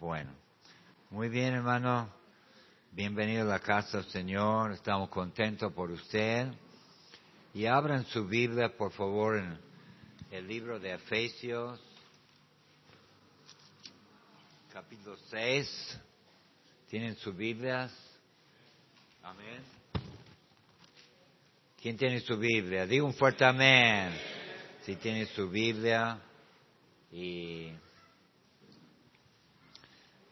[0.00, 0.32] Bueno,
[1.10, 2.08] muy bien hermano,
[2.90, 6.46] bienvenido a la casa del Señor, estamos contentos por usted.
[7.52, 9.58] Y abran su Biblia, por favor, en
[10.30, 11.78] el libro de Efesios,
[14.72, 16.00] capítulo 6.
[16.88, 17.92] ¿Tienen sus Biblias?
[19.22, 19.62] Amén.
[21.82, 22.86] ¿Quién tiene su Biblia?
[22.86, 24.18] Diga un fuerte amén.
[24.80, 26.18] Si tiene su Biblia.
[27.12, 27.70] Y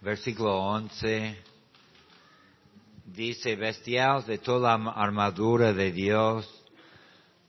[0.01, 1.37] versículo 11
[3.05, 6.48] dice, vestiaos de toda la armadura de Dios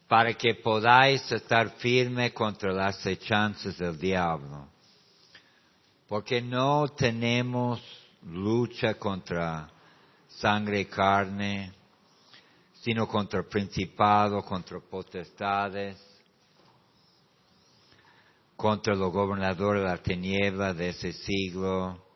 [0.08, 4.68] para que podáis estar firme contra las hechanzas del diablo.
[6.08, 7.80] Porque no tenemos
[8.24, 9.70] lucha contra
[10.28, 11.72] sangre y carne,
[12.82, 15.98] sino contra principados, contra potestades,
[18.56, 22.09] contra los gobernadores de la tiniebla de ese siglo.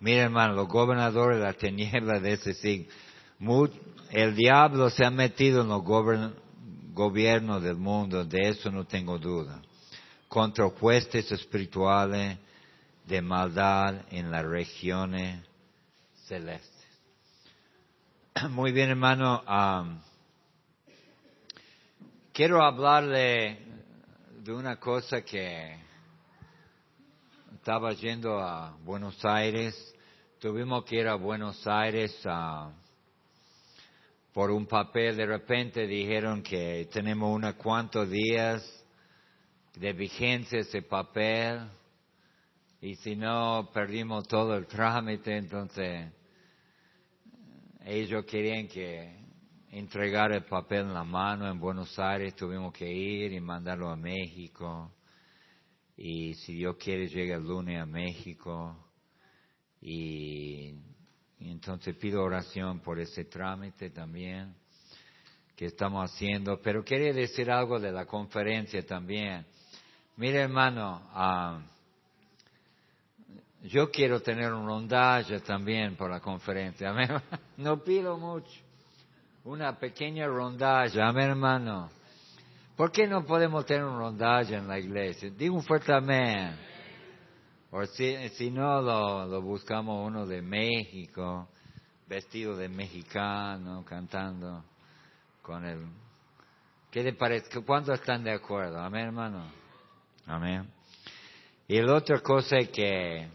[0.00, 2.92] Mira hermano, los gobernadores de la tiniebla de ese siglo,
[4.10, 5.82] el diablo se ha metido en los
[6.92, 9.60] gobiernos del mundo, de eso no tengo duda,
[10.28, 12.38] contra huestes espirituales
[13.06, 15.42] de maldad en las regiones
[16.26, 16.86] celestes.
[18.50, 19.42] Muy bien, hermano.
[22.32, 23.58] quiero hablarle
[24.44, 25.87] de una cosa que
[27.68, 29.74] estaba yendo a Buenos Aires.
[30.38, 32.18] Tuvimos que ir a Buenos Aires
[34.32, 35.18] por un papel.
[35.18, 38.62] De repente dijeron que tenemos unos cuantos días
[39.74, 41.68] de vigencia ese papel.
[42.80, 45.36] Y si no, perdimos todo el trámite.
[45.36, 46.10] Entonces,
[47.84, 49.14] ellos querían que
[49.72, 53.96] entregar el papel en la mano en Buenos Aires, tuvimos que ir y mandarlo a
[53.96, 54.90] México.
[56.00, 58.76] Y si Dios quiere, llega el lunes a México.
[59.82, 60.74] Y,
[61.40, 64.54] entonces pido oración por ese trámite también
[65.56, 66.60] que estamos haciendo.
[66.62, 69.44] Pero quería decir algo de la conferencia también.
[70.16, 71.60] Mire, hermano, uh,
[73.66, 76.92] yo quiero tener un rondaje también por la conferencia.
[77.56, 78.60] No pido mucho.
[79.42, 81.02] Una pequeña rondaje.
[81.02, 81.97] Amén, hermano.
[82.78, 85.30] ¿Por qué no podemos tener un rondaje en la iglesia?
[85.30, 86.56] Digo un fuerte amén.
[87.72, 91.48] O si, si no, lo, lo, buscamos uno de México,
[92.06, 94.64] vestido de mexicano, cantando
[95.42, 95.88] con el...
[96.92, 97.60] ¿Qué le parece?
[97.64, 98.78] ¿Cuántos están de acuerdo?
[98.78, 99.50] Amén, hermano.
[100.24, 100.70] Amén.
[101.66, 103.28] Y la otra cosa que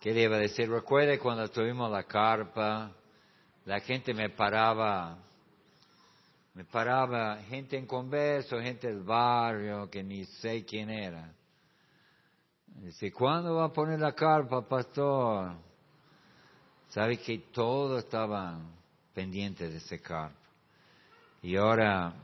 [0.00, 0.68] ¿Qué le iba a decir?
[0.68, 2.90] Recuerde cuando tuvimos la carpa,
[3.64, 5.16] la gente me paraba,
[6.56, 11.30] me paraba gente en converso, gente del barrio, que ni sé quién era.
[12.66, 15.52] Dice, ¿cuándo va a poner la carpa, pastor?
[16.88, 18.72] Sabe que todos estaban
[19.12, 20.34] pendientes de ese carpa.
[21.42, 22.14] Y ahora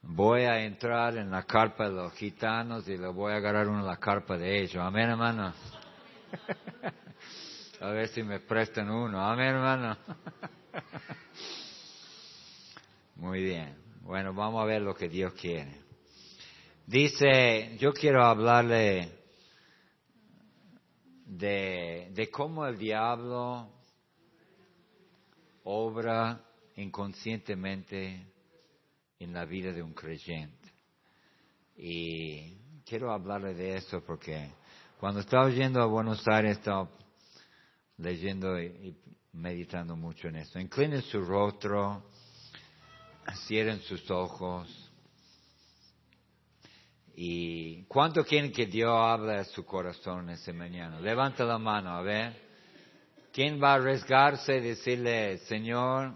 [0.00, 3.82] voy a entrar en la carpa de los gitanos y le voy a agarrar una
[3.82, 4.76] la carpa de ellos.
[4.76, 5.52] Amén, hermano.
[7.80, 9.20] a ver si me prestan uno.
[9.20, 9.96] Amén, hermano.
[13.16, 13.76] Muy bien.
[14.02, 15.80] Bueno, vamos a ver lo que Dios quiere.
[16.86, 19.08] Dice, yo quiero hablarle
[21.26, 23.70] de, de cómo el diablo
[25.64, 26.44] obra
[26.76, 28.26] inconscientemente
[29.18, 30.72] en la vida de un creyente.
[31.76, 34.50] Y quiero hablarle de eso porque
[34.98, 36.90] cuando estaba yendo a Buenos Aires estaba
[37.98, 38.96] leyendo y,
[39.32, 40.58] meditando mucho en eso.
[40.58, 42.10] Inclinen su rostro,
[43.46, 44.68] cierren sus ojos.
[47.16, 51.00] ¿Y cuánto quieren que Dios hable a su corazón ese mañana?
[51.00, 52.34] Levanta la mano, a ver.
[53.32, 56.14] ¿Quién va a arriesgarse y decirle, Señor,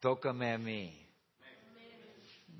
[0.00, 0.96] tócame a mí?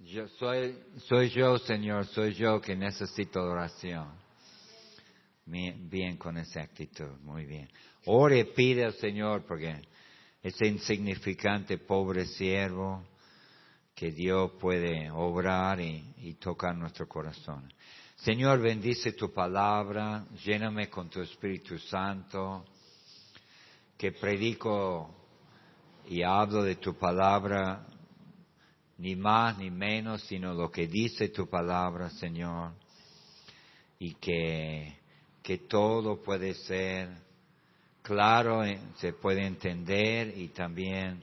[0.05, 0.77] Yo soy,
[1.07, 4.21] soy yo, Señor, soy yo que necesito oración.
[5.47, 7.69] Bien, con esa actitud, muy bien.
[8.07, 9.83] Ore, pide al Señor porque
[10.43, 13.05] ese insignificante pobre siervo
[13.95, 17.71] que Dios puede obrar y, y tocar nuestro corazón.
[18.17, 22.65] Señor, bendice tu palabra, lléname con tu Espíritu Santo,
[23.97, 25.15] que predico
[26.09, 27.87] y hablo de tu palabra
[28.99, 32.73] ni más ni menos, sino lo que dice tu palabra, Señor,
[33.99, 34.99] y que,
[35.43, 37.09] que todo puede ser
[38.03, 41.23] claro, eh, se puede entender y también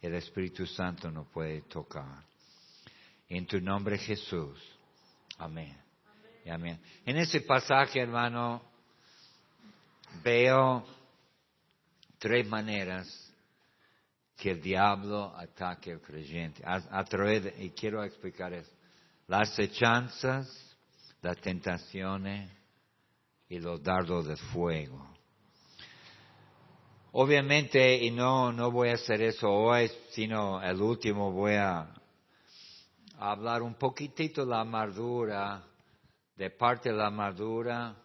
[0.00, 2.24] el Espíritu Santo nos puede tocar.
[3.28, 4.58] En tu nombre Jesús.
[5.38, 5.76] Amén.
[6.44, 6.80] y amén.
[7.04, 8.62] En ese pasaje, hermano,
[10.22, 10.84] veo
[12.18, 13.28] tres maneras
[14.36, 16.62] que el diablo ataque al creyente.
[16.64, 18.70] A, través y quiero explicar eso.
[19.26, 20.76] Las hechanzas,
[21.20, 22.50] las tentaciones
[23.48, 25.17] y los dardos de fuego.
[27.12, 31.88] Obviamente, y no, no voy a hacer eso hoy, sino el último voy a
[33.18, 35.64] hablar un poquitito de la amargura,
[36.36, 37.96] de parte de la amargura,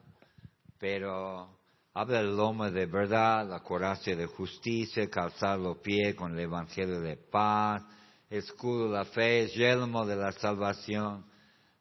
[0.80, 1.50] pero
[1.94, 7.02] habla el lomo de verdad, la coraza de justicia, calzar los pies con el evangelio
[7.02, 7.84] de paz,
[8.30, 11.26] escudo de la fe, yelmo de la salvación,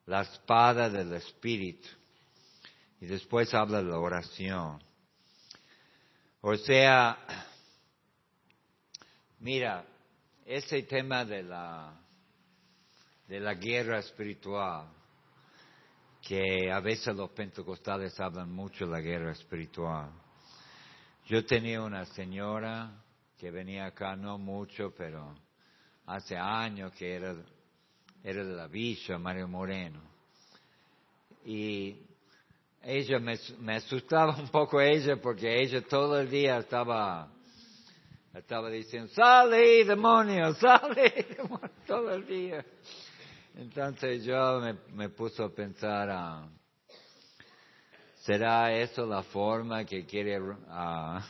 [0.06, 1.88] la espada del espíritu.
[3.00, 4.82] Y después habla la oración.
[6.44, 7.16] O sea,
[9.38, 9.84] mira,
[10.44, 11.94] ese tema de la,
[13.28, 14.88] de la guerra espiritual,
[16.20, 20.10] que a veces los pentecostales hablan mucho de la guerra espiritual.
[21.26, 22.90] Yo tenía una señora
[23.38, 25.36] que venía acá, no mucho, pero
[26.06, 27.36] hace años que era,
[28.24, 30.02] era de la Villa, Mario Moreno.
[31.44, 32.00] Y
[32.82, 37.28] ella me, me, asustaba un poco ella porque ella todo el día estaba,
[38.34, 42.64] estaba diciendo, sale demonio, sale demonio, todo el día.
[43.54, 46.48] Entonces yo me, me puse a pensar, ah,
[48.22, 51.20] ¿será eso la forma que quiere, uh,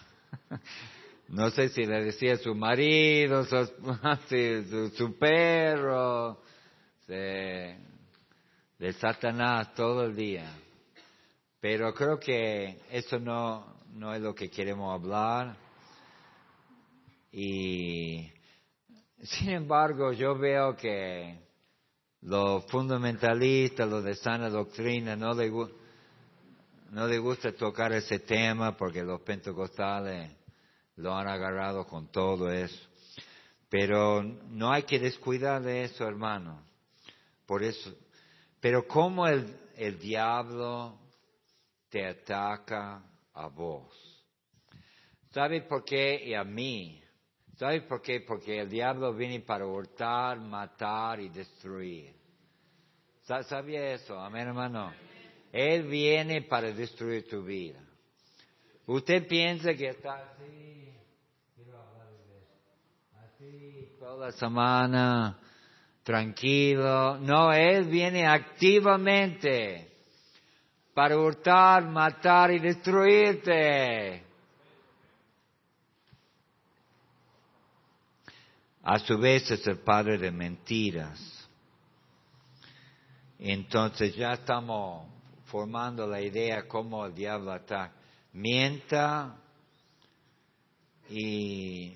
[1.28, 6.40] no sé si le decía su marido, su, su, perro,
[7.08, 7.76] de
[9.00, 10.61] Satanás todo el día?
[11.62, 15.56] Pero creo que eso no, no es lo que queremos hablar.
[17.30, 18.28] Y
[19.22, 21.38] sin embargo, yo veo que
[22.22, 25.52] los fundamentalistas, los de sana doctrina, no les,
[26.90, 30.32] no les gusta tocar ese tema porque los pentecostales
[30.96, 32.88] lo han agarrado con todo eso.
[33.68, 36.60] Pero no hay que descuidar de eso, hermano.
[37.46, 37.94] Por eso.
[38.58, 40.98] Pero como el, el diablo
[41.92, 43.04] te ataca
[43.34, 43.92] a vos.
[45.30, 46.22] ¿Sabes por qué?
[46.24, 46.98] Y a mí.
[47.56, 48.20] ¿Sabes por qué?
[48.20, 52.14] Porque el diablo viene para hurtar, matar y destruir.
[53.24, 54.18] ¿Sabía eso?
[54.18, 54.90] Amén, hermano.
[55.52, 57.78] Él viene para destruir tu vida.
[58.86, 60.88] Usted piensa que está así,
[63.22, 65.38] así toda la semana,
[66.02, 67.18] tranquilo.
[67.18, 69.91] No, Él viene activamente
[70.94, 74.24] para hurtar, matar y destruirte.
[78.82, 81.48] A su vez es el padre de mentiras.
[83.38, 85.06] Entonces ya estamos
[85.46, 87.92] formando la idea cómo el diablo ataca.
[88.32, 89.36] Mienta
[91.08, 91.94] y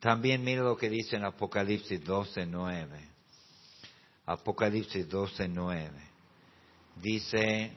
[0.00, 3.08] también mira lo que dice en Apocalipsis 12, 9.
[4.26, 5.90] Apocalipsis 12, 9.
[6.96, 7.72] Dice,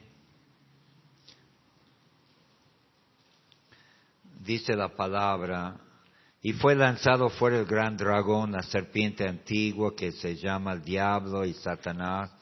[4.44, 5.76] dice la palabra,
[6.40, 11.44] y fue lanzado fuera el gran dragón, la serpiente antigua que se llama el diablo
[11.44, 12.32] y Satanás,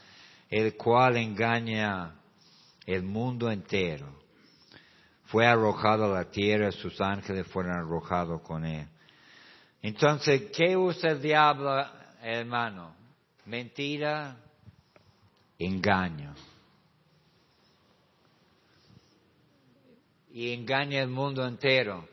[0.49, 2.15] el cual engaña
[2.87, 4.19] el mundo entero.
[5.27, 8.89] Fue arrojado a la tierra, sus ángeles fueron arrojados con él.
[9.83, 11.85] Entonces, ¿qué usa el diablo,
[12.23, 12.95] hermano?
[13.45, 14.37] Mentira,
[15.59, 16.35] engaño.
[20.33, 22.09] Y engaña el mundo entero.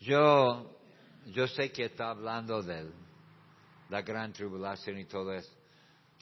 [0.00, 0.78] Yo,
[1.26, 2.90] yo sé que está hablando de
[3.88, 5.52] la gran tribulación y todo eso,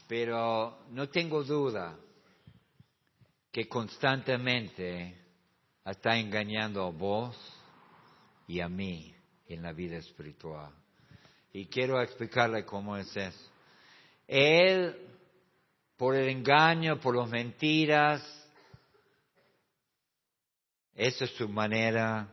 [0.07, 1.97] pero no tengo duda
[3.51, 5.17] que constantemente
[5.85, 7.37] está engañando a vos
[8.47, 9.13] y a mí
[9.47, 10.71] en la vida espiritual.
[11.53, 13.51] Y quiero explicarle cómo es eso.
[14.27, 14.95] Él,
[15.95, 18.44] por el engaño, por las mentiras,
[20.95, 22.27] esa es su manera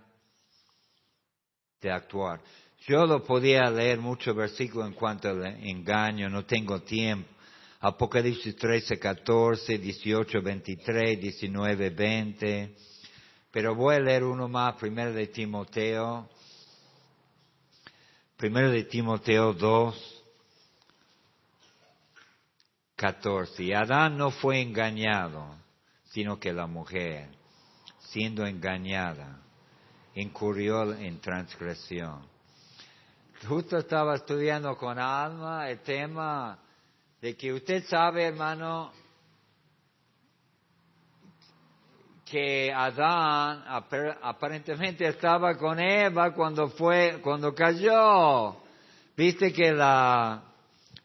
[1.81, 2.41] de actuar.
[2.87, 7.29] Yo lo podía leer muchos versículos en cuanto al engaño, no tengo tiempo.
[7.81, 12.77] Apocalipsis 13, 14, 18, 23, 19, 20.
[13.51, 16.29] Pero voy a leer uno más, primero de Timoteo.
[18.37, 20.25] Primero de Timoteo 2,
[22.95, 23.65] 14.
[23.65, 25.57] Y Adán no fue engañado,
[26.05, 27.42] sino que la mujer
[28.13, 29.41] siendo engañada,
[30.15, 32.27] incurrió en transgresión.
[33.49, 36.59] Justo estaba estudiando con Alma el tema
[37.23, 38.93] de que usted sabe, hermano,
[42.31, 43.65] que Adán
[44.23, 48.57] aparentemente estaba con Eva cuando fue, cuando cayó.
[49.17, 50.43] Viste que la,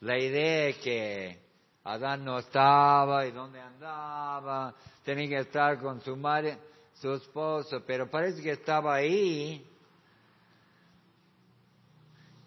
[0.02, 1.40] la idea es que
[1.86, 4.74] Adán no estaba y dónde andaba,
[5.04, 6.58] tenía que estar con su madre,
[7.02, 9.66] su esposo, pero parece que estaba ahí.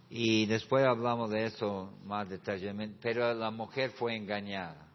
[0.09, 4.88] Y después hablamos de eso más detalladamente, pero la mujer fue engañada.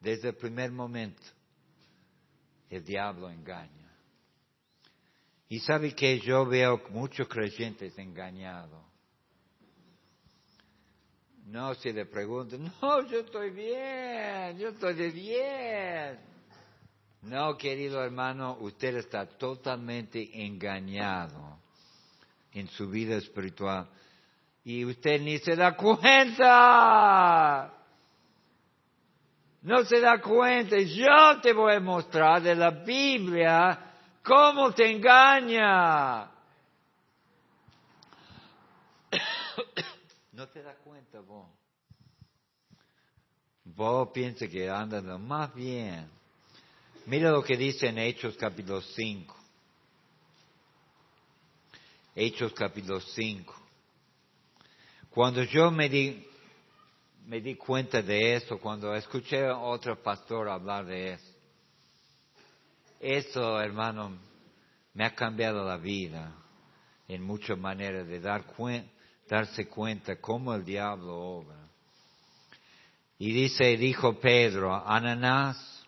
[0.00, 1.22] Desde el primer momento,
[2.70, 3.90] el diablo engaña.
[5.48, 8.84] Y sabe que yo veo muchos creyentes engañados.
[11.46, 16.30] No si le preguntan, no, yo estoy bien, yo estoy de bien.
[17.22, 21.58] No, querido hermano, usted está totalmente engañado
[22.52, 23.88] en su vida espiritual
[24.64, 27.74] y usted ni se da cuenta.
[29.62, 30.78] No se da cuenta.
[30.78, 33.78] Yo te voy a mostrar de la Biblia
[34.22, 36.30] cómo te engaña.
[40.32, 41.46] No te das cuenta vos.
[43.62, 46.08] Vos piensas que andas más bien.
[47.06, 49.36] Mira lo que dice en Hechos capítulo 5.
[52.14, 53.54] Hechos capítulo 5.
[55.08, 56.24] Cuando yo me di,
[57.26, 61.32] me di cuenta de eso, cuando escuché a otro pastor hablar de eso,
[63.00, 64.18] eso, hermano,
[64.92, 66.34] me ha cambiado la vida
[67.08, 68.44] en muchas maneras de dar
[69.26, 71.56] darse cuenta cómo el diablo obra.
[73.18, 75.79] Y dice, dijo Pedro, Ananás,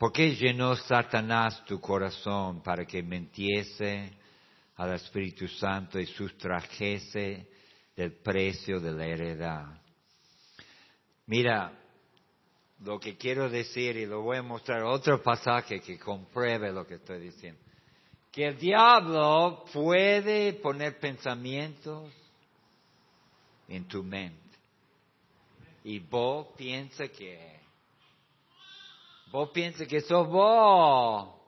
[0.00, 4.10] ¿por qué llenó Satanás tu corazón para que mentiese
[4.76, 7.46] al Espíritu Santo y sustrajese
[7.94, 9.66] del precio de la heredad.
[11.26, 11.70] Mira,
[12.82, 16.94] lo que quiero decir, y lo voy a mostrar otro pasaje que compruebe lo que
[16.94, 17.60] estoy diciendo,
[18.32, 22.10] que el diablo puede poner pensamientos
[23.68, 24.38] en tu mente.
[25.84, 27.59] Y vos piensa que,
[29.30, 31.40] vos piensa que sos vos.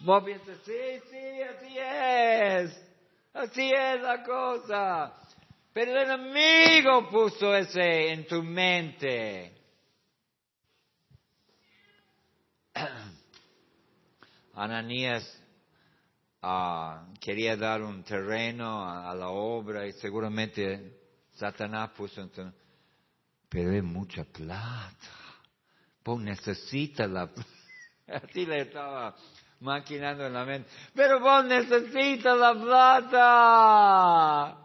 [0.00, 2.86] Vos piensas, sí, sí, así es.
[3.34, 5.14] Así es la cosa.
[5.72, 9.54] Pero el enemigo puso ese en tu mente.
[14.54, 15.40] Ananías
[16.42, 20.98] ah, quería dar un terreno a, la obra y seguramente
[21.34, 22.52] Satanás puso en tu...
[23.48, 25.19] Pero es mucha plata.
[26.04, 27.28] Vos necesitas la...
[28.06, 29.16] Así le estaba
[29.60, 30.68] maquinando en la mente.
[30.94, 34.56] Pero vos necesitas la plata.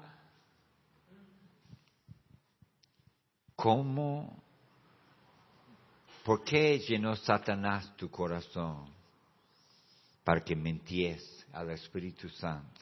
[3.56, 4.42] ¿Cómo?
[6.24, 8.90] ¿Por qué llenó Satanás tu corazón?
[10.24, 12.82] Para que menties al Espíritu Santo.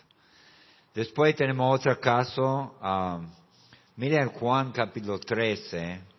[0.93, 2.77] Después tenemos otro caso.
[2.81, 3.29] Um,
[3.97, 6.12] miren Juan capítulo 13.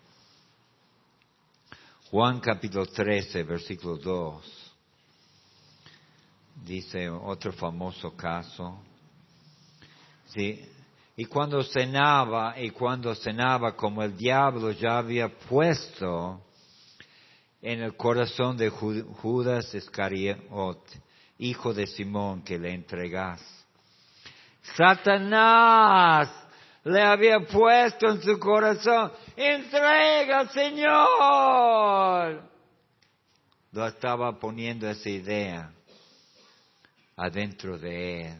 [2.14, 4.72] Juan capítulo 13, versículo 2
[6.64, 8.78] dice otro famoso caso.
[10.26, 10.64] Sí.
[11.16, 16.40] Y cuando cenaba, y cuando cenaba, como el diablo ya había puesto
[17.60, 20.38] en el corazón de Judas Iscariot,
[21.38, 23.42] hijo de Simón, que le entregas.
[24.76, 26.43] Satanás
[26.84, 32.42] le había puesto en su corazón, entrega, Señor.
[33.72, 35.72] Lo estaba poniendo esa idea
[37.16, 38.38] adentro de él.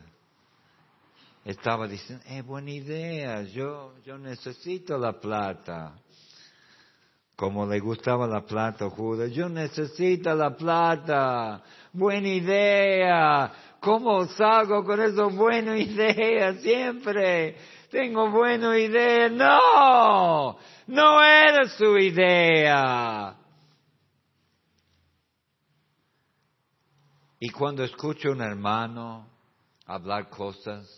[1.44, 5.94] Estaba diciendo, es buena idea, yo, yo necesito la plata.
[7.36, 13.52] Como le gustaba la plata a Judas, yo necesito la plata, buena idea.
[13.80, 17.56] ¿Cómo salgo con esa buena idea siempre?
[17.94, 19.28] Tengo buena idea.
[19.28, 20.58] No,
[20.88, 23.36] no era su idea.
[27.38, 29.28] Y cuando escucho a un hermano
[29.86, 30.88] hablar cosas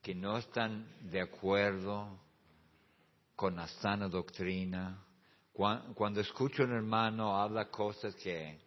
[0.00, 2.20] que no están de acuerdo
[3.34, 4.96] con la sana doctrina,
[5.52, 8.60] cuando escucho a un hermano hablar cosas que,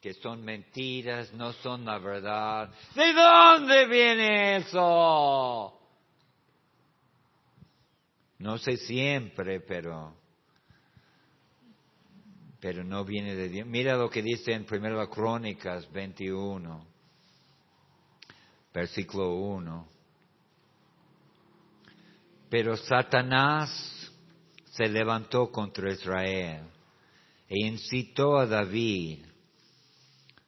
[0.00, 5.79] que son mentiras, no son la verdad, ¿de dónde viene eso?
[8.40, 10.16] No sé siempre, pero
[12.58, 13.66] pero no viene de Dios.
[13.66, 16.86] Mira lo que dice en Primera Crónicas 21,
[18.72, 19.88] versículo 1.
[22.48, 24.12] Pero Satanás
[24.72, 26.64] se levantó contra Israel
[27.48, 29.24] e incitó a David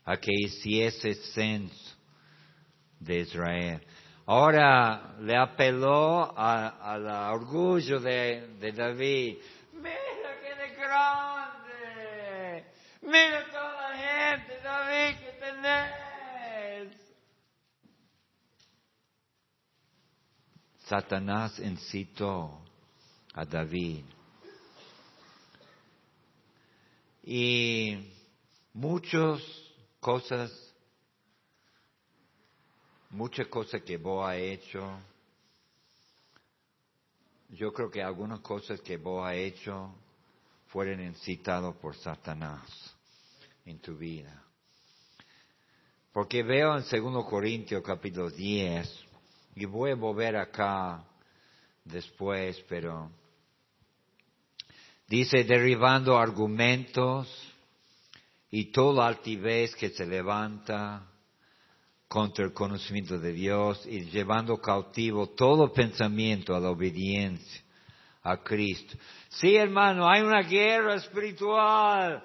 [0.05, 1.97] a que hiciese censo
[3.01, 3.83] de Israel.
[4.27, 9.39] Ahora le apeló al orgullo de, de David.
[9.73, 12.65] Mira que de grande.
[13.03, 16.93] Mira toda la gente, David, que tenés.
[20.85, 22.63] Satanás incitó
[23.35, 24.05] a David.
[27.25, 28.13] Y
[28.73, 29.41] muchas
[30.01, 30.51] cosas,
[33.13, 34.99] muchas cosas que vos ha hecho,
[37.51, 39.95] yo creo que algunas cosas que vos ha hecho
[40.69, 42.63] fueron incitadas por Satanás
[43.67, 44.43] en tu vida.
[46.13, 49.07] Porque veo en 2 Corintios capítulo 10,
[49.57, 51.05] y voy a volver acá
[51.85, 53.11] después, pero
[55.07, 57.29] dice derribando argumentos
[58.51, 61.12] y toda altivez que se levanta
[62.13, 67.63] contra el conocimiento de Dios y llevando cautivo todo pensamiento a la obediencia
[68.23, 68.99] a Cristo.
[69.31, 72.23] Sí, hermano, hay una guerra espiritual.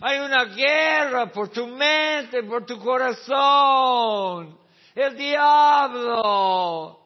[0.00, 4.58] Hay una guerra por tu mente, por tu corazón.
[4.92, 6.98] El diablo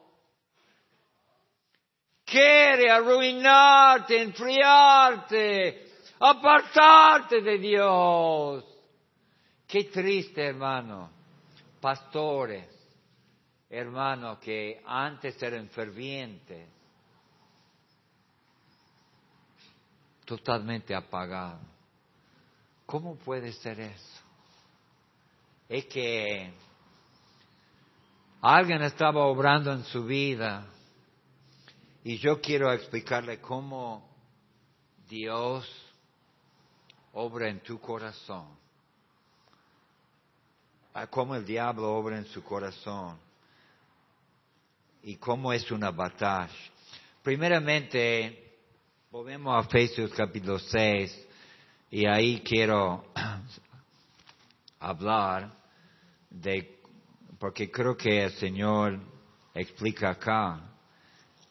[2.25, 5.87] quiere arruinarte, enfriarte,
[6.19, 8.65] apartarte de Dios.
[9.67, 11.21] Qué triste, hermano.
[11.83, 12.69] Pastores,
[13.69, 16.69] hermano, que antes eran fervientes,
[20.23, 21.59] totalmente apagados.
[22.85, 24.21] ¿Cómo puede ser eso?
[25.67, 26.53] Es que
[28.39, 30.65] alguien estaba obrando en su vida
[32.01, 34.09] y yo quiero explicarle cómo
[35.09, 35.69] Dios
[37.11, 38.62] obra en tu corazón,
[41.09, 43.17] cómo el diablo obra en su corazón
[45.01, 46.53] y cómo es una batalla.
[47.21, 48.57] Primeramente,
[49.09, 51.27] volvemos a Efesios capítulo 6
[51.91, 53.05] y ahí quiero
[54.79, 55.51] hablar
[56.29, 56.79] de,
[57.39, 58.99] porque creo que el Señor
[59.53, 60.61] explica acá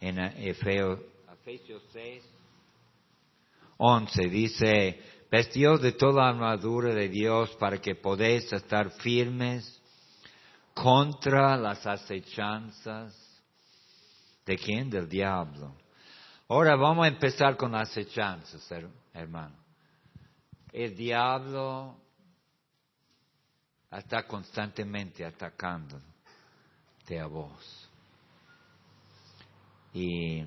[0.01, 1.01] en Efesios
[1.93, 2.23] 6,
[3.79, 5.01] 11, dice,
[5.33, 9.81] vestidos de toda armadura de Dios para que podáis estar firmes
[10.75, 13.17] contra las acechanzas
[14.45, 14.91] de quién?
[14.91, 15.75] Del diablo.
[16.49, 18.71] Ahora vamos a empezar con las acechanzas,
[19.15, 19.57] hermano.
[20.71, 21.97] El diablo
[23.91, 26.03] está constantemente atacándote
[27.19, 27.89] a vos.
[29.95, 30.45] Y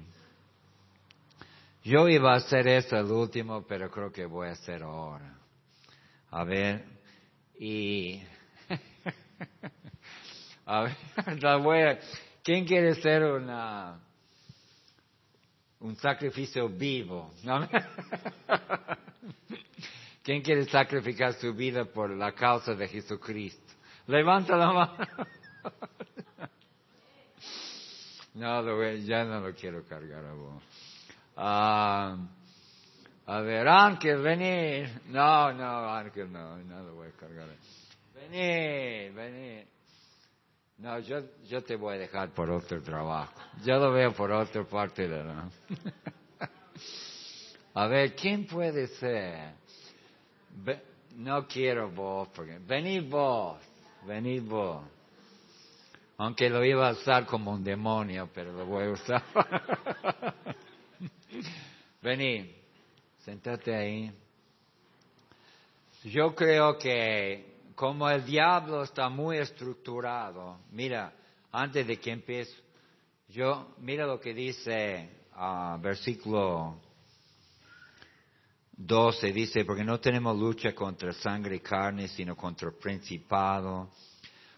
[1.86, 5.38] yo iba a hacer eso el último, pero creo que voy a hacer ahora.
[6.32, 6.84] A ver,
[7.60, 8.22] y...
[10.66, 10.98] a ver,
[11.44, 12.00] la voy a...
[12.44, 14.00] ¿Quién quiere hacer una,
[15.80, 17.32] un sacrificio vivo?
[20.24, 23.74] ¿Quién quiere sacrificar su vida por la causa de Jesucristo?
[24.08, 24.98] Levanta la mano.
[28.34, 30.62] No, ya no lo quiero cargar a vos.
[31.36, 32.18] Ah,
[33.26, 34.86] a ver, Ángel, vení.
[35.08, 37.48] No, no, Ángel, no, no lo voy a cargar.
[38.14, 39.66] Vení, vení.
[40.78, 43.34] No, yo, yo te voy a dejar por otro trabajo.
[43.64, 45.50] Yo lo veo por otra parte de la...
[47.74, 49.54] a ver, ¿quién puede ser?
[51.16, 52.60] no quiero vos, porque...
[52.60, 53.58] Vení vos,
[54.06, 54.84] vení vos.
[56.18, 59.24] Aunque lo iba a usar como un demonio, pero lo voy a usar.
[62.02, 62.56] Vení,
[63.24, 64.12] sentate ahí.
[66.04, 71.14] Yo creo que como el diablo está muy estructurado, mira,
[71.52, 72.54] antes de que empiece,
[73.30, 76.80] yo, mira lo que dice uh, versículo
[78.78, 83.90] 12, dice, porque no tenemos lucha contra sangre y carne, sino contra principado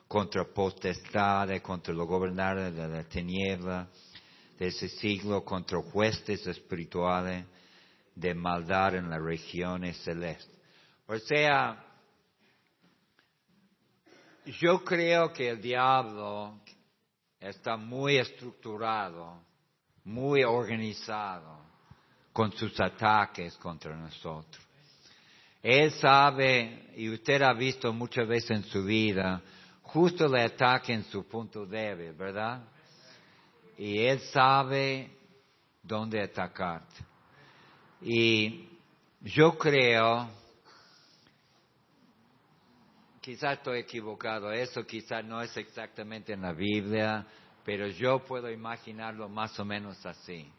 [0.08, 3.88] contra potestades, contra los gobernadores de la tiniebla
[4.58, 7.46] de ese siglo, contra huestes espirituales
[8.16, 10.58] de maldad en las regiones celestes.
[11.08, 11.86] O sea,
[14.60, 16.60] yo creo que el diablo
[17.40, 19.42] está muy estructurado,
[20.04, 21.60] muy organizado
[22.34, 24.64] con sus ataques contra nosotros.
[25.62, 29.42] Él sabe, y usted ha visto muchas veces en su vida,
[29.82, 32.64] justo le ataca en su punto débil, ¿verdad?
[33.78, 35.12] Y Él sabe
[35.84, 36.96] dónde atacarte.
[38.02, 38.70] Y
[39.22, 40.30] yo creo,
[43.22, 47.26] quizás estoy equivocado, eso quizás no es exactamente en la Biblia,
[47.64, 50.50] pero yo puedo imaginarlo más o menos así.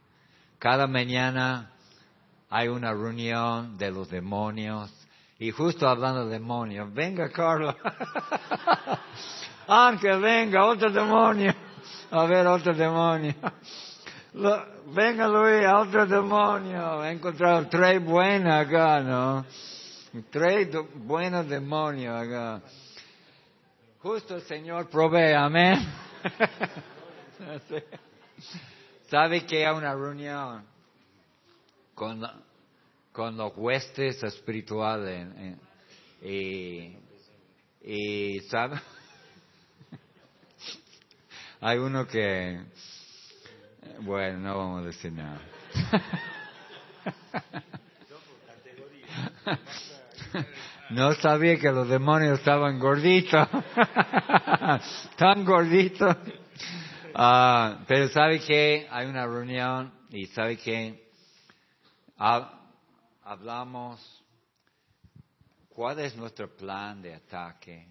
[0.58, 1.72] Cada mañana
[2.50, 4.92] hay una reunión de los demonios
[5.38, 7.76] y justo hablando de demonios, venga Carlos,
[9.68, 11.54] Ángel, venga, otro demonio,
[12.10, 13.34] a ver otro demonio.
[14.94, 19.44] venga Luis, otro demonio, he encontrado tres buenas acá, ¿no?
[20.30, 22.62] Tres buenos demonios acá.
[24.00, 25.86] Justo el Señor provee, amén.
[29.10, 30.64] ¿Sabe que hay una reunión
[31.94, 32.22] con,
[33.12, 35.28] con los huestes espirituales?
[36.22, 36.96] y,
[37.82, 38.80] y, ¿sabe?
[41.60, 42.60] Hay uno que,
[44.00, 45.40] bueno, no vamos a decir nada.
[50.90, 53.46] No sabía que los demonios estaban gorditos,
[55.16, 56.16] tan gorditos.
[57.14, 61.10] Ah, pero sabe que hay una reunión y sabe que
[63.22, 64.24] hablamos
[65.68, 67.86] cuál es nuestro plan de ataque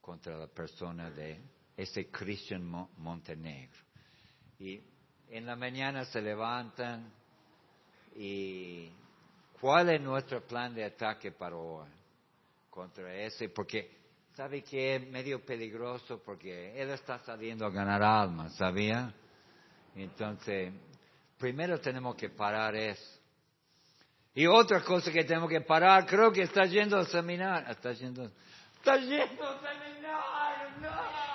[0.00, 2.64] contra la persona de ese Christian
[2.96, 3.80] Montenegro.
[4.58, 4.80] Y
[5.30, 7.12] en la mañana se levantan
[8.14, 8.90] y
[9.60, 11.88] cuál es nuestro plan de ataque para hoy
[12.70, 13.90] contra ese, porque
[14.34, 19.12] sabe que es medio peligroso porque él está saliendo a ganar almas, ¿sabía?
[19.94, 20.72] Entonces,
[21.38, 23.20] primero tenemos que parar eso.
[24.34, 28.30] Y otra cosa que tenemos que parar, creo que está yendo a seminario, está yendo,
[28.76, 31.25] está yendo a seminario, no,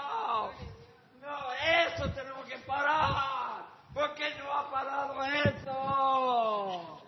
[1.96, 7.04] eso tenemos que parar, ¿por qué no ha parado eso?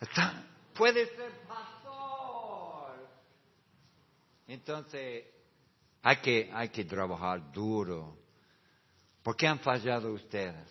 [0.00, 0.44] Está,
[0.74, 1.42] puede ser
[4.52, 5.24] entonces,
[6.02, 8.18] hay que, hay que trabajar duro.
[9.22, 10.68] ¿Por qué han fallado ustedes?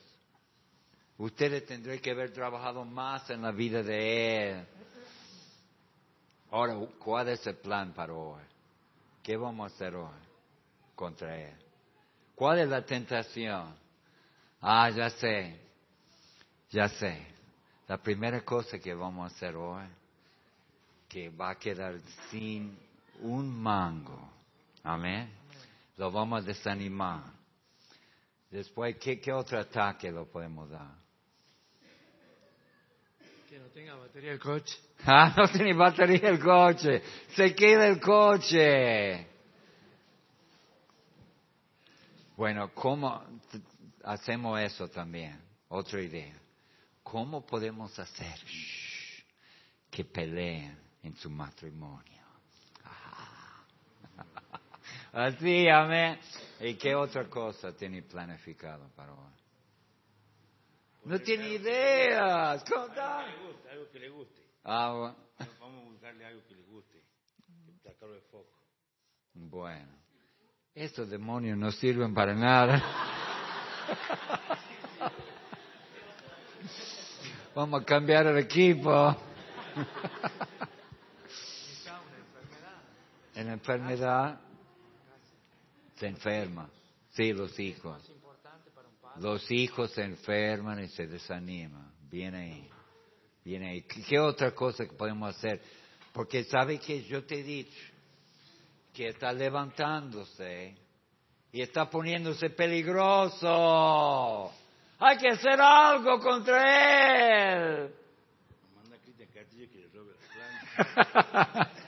[1.18, 4.68] Ustedes tendrían que haber trabajado más en la vida de Él.
[6.52, 8.44] Ahora, ¿cuál es el plan para hoy?
[9.24, 10.12] ¿Qué vamos a hacer hoy
[10.96, 11.71] contra Él?
[12.42, 13.72] ¿Cuál es la tentación?
[14.62, 15.60] Ah, ya sé,
[16.72, 17.24] ya sé.
[17.88, 19.86] La primera cosa que vamos a hacer hoy,
[21.08, 22.00] que va a quedar
[22.32, 22.76] sin
[23.20, 24.28] un mango.
[24.82, 25.30] Amén.
[25.98, 27.26] Lo vamos a desanimar.
[28.50, 30.96] Después, ¿qué, qué otro ataque lo podemos dar?
[33.48, 34.80] Que no tenga batería el coche.
[35.06, 37.04] Ah, no tiene batería el coche.
[37.36, 39.31] Se queda el coche.
[42.42, 43.24] Bueno, ¿cómo
[44.04, 45.40] hacemos eso también?
[45.68, 46.34] Otra idea.
[47.04, 48.34] ¿Cómo podemos hacer
[49.92, 52.24] que peleen en su matrimonio?
[55.14, 56.18] Así, amén.
[56.62, 59.34] ¿Y qué otra cosa tiene planificado para hoy?
[61.06, 62.66] No tiene ideas.
[62.72, 64.42] Algo que le guste.
[64.64, 65.16] Ah, bueno.
[65.60, 67.04] Vamos a buscarle algo que le guste.
[67.84, 68.58] Sacarlo de foco.
[69.36, 70.01] Bueno.
[70.74, 72.82] Estos demonios no sirven para nada.
[77.54, 79.18] Vamos a cambiar el equipo.
[83.36, 84.40] En enfermedad
[85.98, 86.70] se enferma.
[87.10, 88.02] Sí, los hijos.
[89.18, 91.92] Los hijos se enferman y se desaniman.
[92.10, 92.70] Viene ahí.
[93.44, 93.82] Viene ahí.
[93.82, 95.62] ¿Qué otra cosa que podemos hacer?
[96.14, 97.92] Porque sabe que yo te he dicho
[98.94, 100.76] que está levantándose
[101.52, 104.52] y está poniéndose peligroso.
[105.00, 107.94] Hay que hacer algo contra él.
[108.76, 109.12] Manda que
[109.80, 111.72] le robe la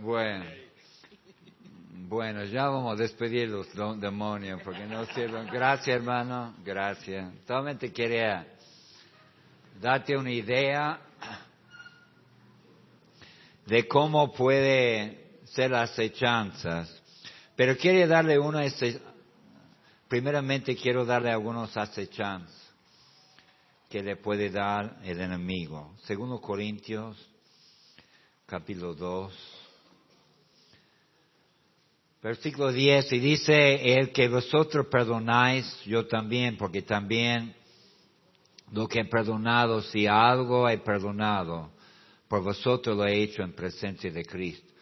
[0.00, 0.44] Bueno,
[2.08, 3.68] bueno, ya vamos a despedir los
[4.00, 5.46] demonios porque no sirven.
[5.46, 7.32] Gracias, hermano, gracias.
[7.46, 8.46] Solamente quería
[9.82, 11.00] darte una idea
[13.66, 17.02] de cómo puede ser las hechanzas.
[17.56, 18.62] Pero quiero darle una,
[20.06, 22.56] primeramente quiero darle algunos acechanzas
[23.90, 25.96] que le puede dar el enemigo.
[26.04, 27.18] Segundo Corintios,
[28.46, 29.58] capítulo 2
[32.22, 37.52] versículo 10, y dice, el que vosotros perdonáis, yo también, porque también
[38.72, 41.70] lo que he perdonado, si algo he perdonado,
[42.26, 44.72] por vosotros lo he hecho en presencia de Cristo,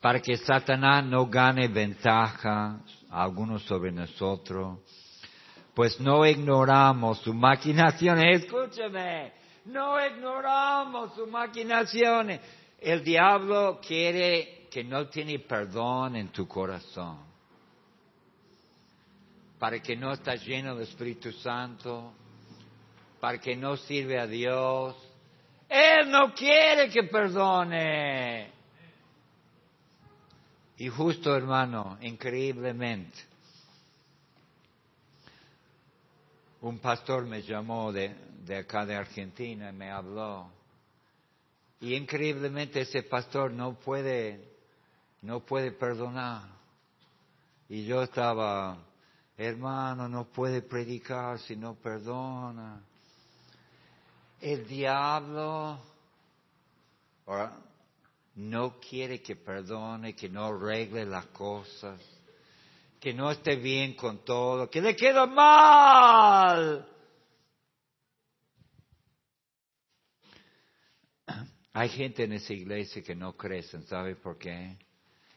[0.00, 4.78] para que Satanás no gane ventaja alguno sobre nosotros,
[5.74, 8.18] pues no ignoramos su maquinación.
[8.26, 9.32] Escúcheme,
[9.66, 12.40] No ignoramos sus maquinaciones.
[12.80, 17.18] El diablo quiere que no tiene perdón en tu corazón.
[19.58, 22.12] Para que no estás lleno del Espíritu Santo.
[23.22, 24.96] Para que no sirve a Dios.
[25.68, 28.50] Él no quiere que perdone.
[30.78, 33.16] Y justo, hermano, increíblemente,
[36.62, 38.12] un pastor me llamó de,
[38.58, 40.50] acá de Argentina y me habló.
[41.78, 44.52] Y increíblemente ese pastor no puede,
[45.20, 46.48] no puede perdonar.
[47.68, 48.78] Y yo estaba,
[49.36, 52.82] hermano, no puede predicar si no perdona.
[54.42, 55.78] El diablo
[58.34, 62.00] no quiere que perdone, que no arregle las cosas,
[62.98, 66.88] que no esté bien con todo, que le queda mal.
[71.72, 74.76] Hay gente en esa iglesia que no crecen, ¿sabe por qué?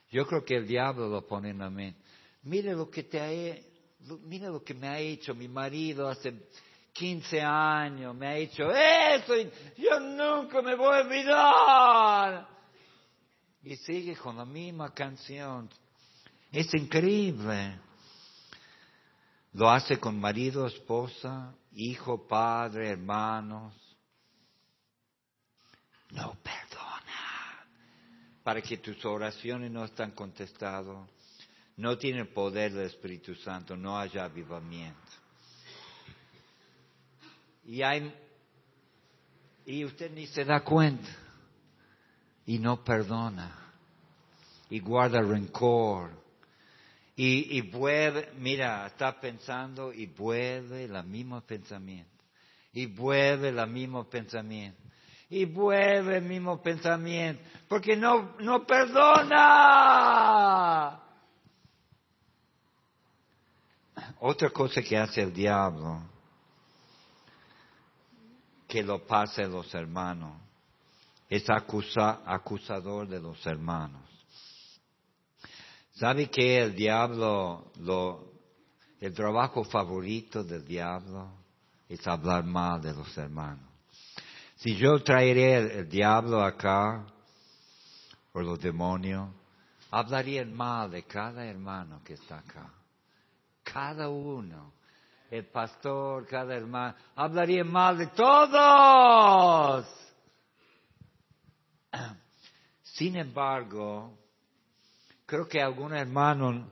[0.10, 2.02] Yo creo que el diablo lo pone en la mente.
[2.41, 3.30] Mire lo que te ha,
[4.24, 6.34] mire lo que me ha hecho mi marido hace
[6.96, 12.48] 15 años, me ha hecho eso y yo nunca me voy a olvidar.
[13.64, 15.70] Y sigue con la misma canción.
[16.52, 17.80] Es increíble.
[19.54, 23.74] Lo hace con marido, esposa, hijo, padre, hermanos
[26.16, 27.66] no perdona.
[28.44, 31.08] Para que tus oraciones no están contestadas,
[31.78, 35.25] no tiene poder del Espíritu Santo, no haya avivamiento.
[37.65, 38.13] Y, hay,
[39.65, 41.10] y usted ni se da cuenta
[42.45, 43.73] y no perdona
[44.69, 46.12] y guarda rencor
[47.15, 52.12] y, y vuelve, mira, está pensando y vuelve el mismo pensamiento
[52.73, 54.86] y vuelve el mismo pensamiento
[55.30, 59.39] y vuelve el mismo pensamiento, porque no, no perdona.
[64.19, 66.01] Otra cosa que hace el diablo,
[68.76, 70.38] que lo pasa a los hermanos,
[71.30, 74.02] es acusa, acusador de los hermanos.
[75.94, 78.34] ¿Sabe que el diablo, lo,
[79.00, 81.32] el trabajo favorito del diablo
[81.88, 83.64] es hablar mal de los hermanos?
[84.58, 87.06] Si yo traeré el, diablo acá,
[88.34, 89.30] o los demonios,
[89.90, 92.70] hablaría mal de cada hermano que está acá.
[93.64, 94.74] Cada uno.
[95.36, 96.95] El pastor, cada hermano.
[97.15, 99.86] Hablaría mal de todos.
[102.84, 104.17] Sin embargo,
[105.26, 106.71] creo que algún hermano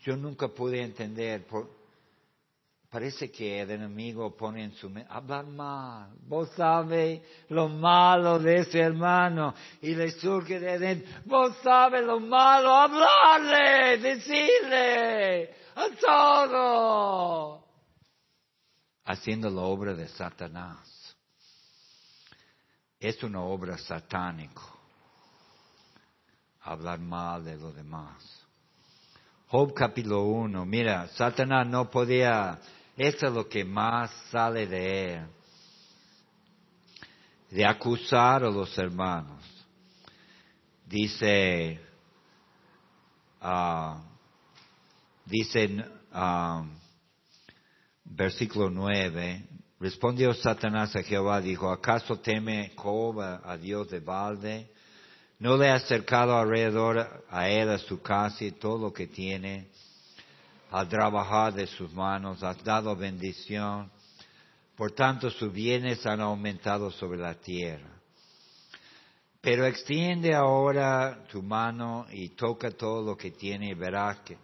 [0.00, 1.68] yo nunca pude entender por,
[2.92, 6.10] Parece que el enemigo pone en su mente, hablar mal.
[6.28, 11.10] Vos sabes lo malo de ese hermano y le surge de dentro.
[11.24, 17.64] Vos sabes lo malo, hablarle, decirle a todo.
[19.06, 21.16] Haciendo la obra de Satanás.
[23.00, 24.60] Es una obra satánica.
[26.60, 28.42] Hablar mal de los demás.
[29.46, 32.60] Job capítulo 1, mira, Satanás no podía
[32.96, 35.26] eso es lo que más sale de él.
[37.50, 39.42] De acusar a los hermanos.
[40.86, 41.80] Dice,
[43.42, 43.94] uh,
[45.24, 46.64] dice, uh,
[48.04, 49.46] versículo 9,
[49.80, 54.70] respondió Satanás a Jehová, dijo, ¿acaso teme Jehová a Dios de balde?
[55.38, 59.68] ¿No le ha acercado alrededor a él, a su casa y todo lo que tiene?
[60.72, 63.90] Al trabajar de sus manos, has dado bendición.
[64.74, 67.90] Por tanto, sus bienes han aumentado sobre la tierra.
[69.42, 74.38] Pero extiende ahora tu mano y toca todo lo que tiene y verás que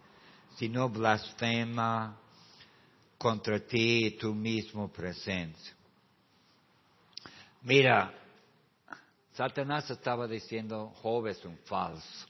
[0.55, 2.15] si no blasfema
[3.17, 5.73] contra ti y tu mismo presencia.
[7.63, 8.13] Mira,
[9.33, 12.27] Satanás estaba diciendo, Job es un falso.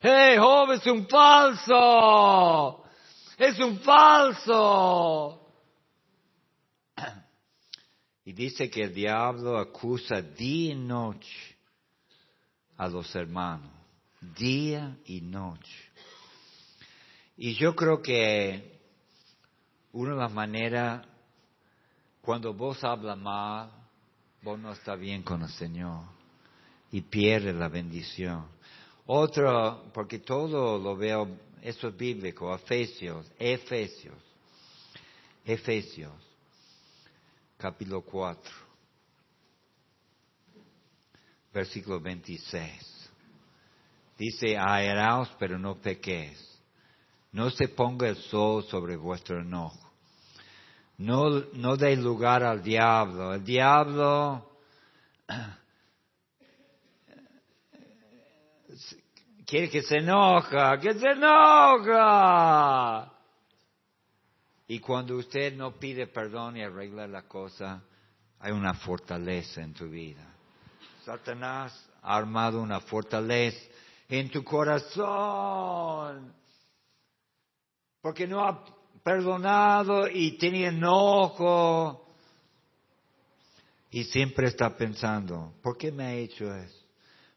[0.00, 2.83] ¡Hey, Job es un falso!
[3.38, 5.40] Es un falso.
[8.24, 11.56] Y dice que el diablo acusa día y noche
[12.76, 13.70] a los hermanos,
[14.38, 15.76] día y noche.
[17.36, 18.80] Y yo creo que
[19.92, 21.06] una de las maneras,
[22.22, 23.70] cuando vos hablas mal,
[24.42, 26.04] vos no estás bien con el Señor
[26.92, 28.46] y pierdes la bendición.
[29.06, 31.28] Otro, porque todo lo veo
[31.64, 34.18] eso es bíblico, Efesios, Efesios,
[35.46, 36.12] Efesios,
[37.56, 38.52] capítulo 4,
[41.54, 43.10] versículo 26.
[44.18, 46.38] Dice, airaos pero no pequéis.
[47.32, 49.90] No se ponga el sol sobre vuestro enojo.
[50.98, 53.32] No, no deis lugar al diablo.
[53.32, 54.50] El diablo
[59.46, 63.12] quiere que se enoja, que se enoja.
[64.66, 67.82] Y cuando usted no pide perdón y arregla la cosa,
[68.40, 70.26] hay una fortaleza en tu vida.
[71.04, 73.60] Satanás ha armado una fortaleza
[74.08, 76.32] en tu corazón.
[78.00, 78.64] Porque no ha
[79.02, 82.06] perdonado y tiene enojo.
[83.90, 86.84] Y siempre está pensando, ¿por qué me ha hecho eso?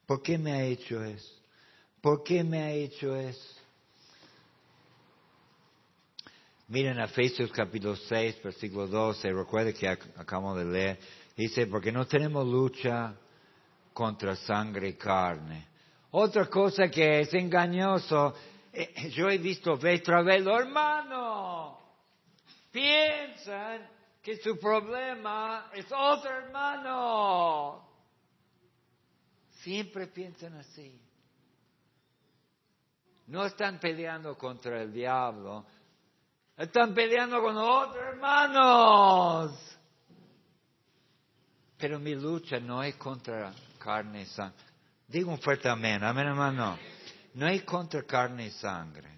[0.05, 1.36] ¿Por qué me ha hecho eso?
[2.07, 3.59] ¿Por qué me ha hecho eso?
[6.69, 10.99] Miren Efesios capítulo 6, versículo 12, recuerde que acabamos de leer,
[11.35, 13.13] dice, porque no tenemos lucha
[13.91, 15.67] contra sangre y carne.
[16.11, 18.33] Otra cosa que es engañoso,
[18.71, 21.77] eh, yo he visto vez tras vez, hermano,
[22.71, 23.85] piensan
[24.23, 27.85] que su problema es otro hermano.
[29.61, 31.01] Siempre piensan así.
[33.27, 35.65] No están peleando contra el diablo,
[36.55, 39.77] están peleando con otros hermanos.
[41.77, 44.65] Pero mi lucha no es contra carne y sangre.
[45.07, 46.77] Digo un fuerte amén, amén hermano.
[47.35, 49.09] No es contra carne y sangre.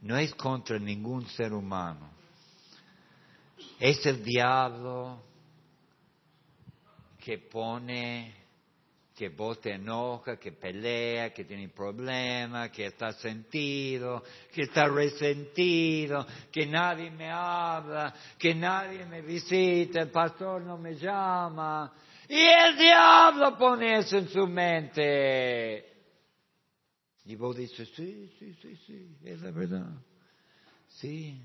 [0.00, 2.10] No es contra ningún ser humano.
[3.78, 5.22] Es el diablo
[7.18, 8.45] que pone
[9.16, 16.26] que vos te enoja, que pelea, que tiene problemas, que está sentido, que está resentido,
[16.52, 21.90] que nadie me habla, que nadie me visita, el pastor no me llama.
[22.28, 25.94] Y el diablo pone eso en su mente.
[27.24, 29.94] Y vos dices, sí, sí, sí, sí, es la verdad.
[30.88, 31.40] Sí,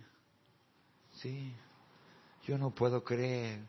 [1.13, 1.53] sí,
[2.45, 3.59] yo no puedo creer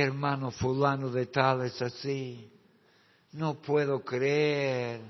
[0.00, 2.50] hermano fulano de tal es así.
[3.32, 5.00] No puedo creer.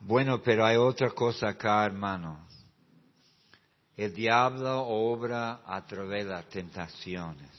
[0.00, 2.46] Bueno, pero hay otra cosa acá, hermano.
[3.96, 7.50] El diablo obra a través de las tentaciones.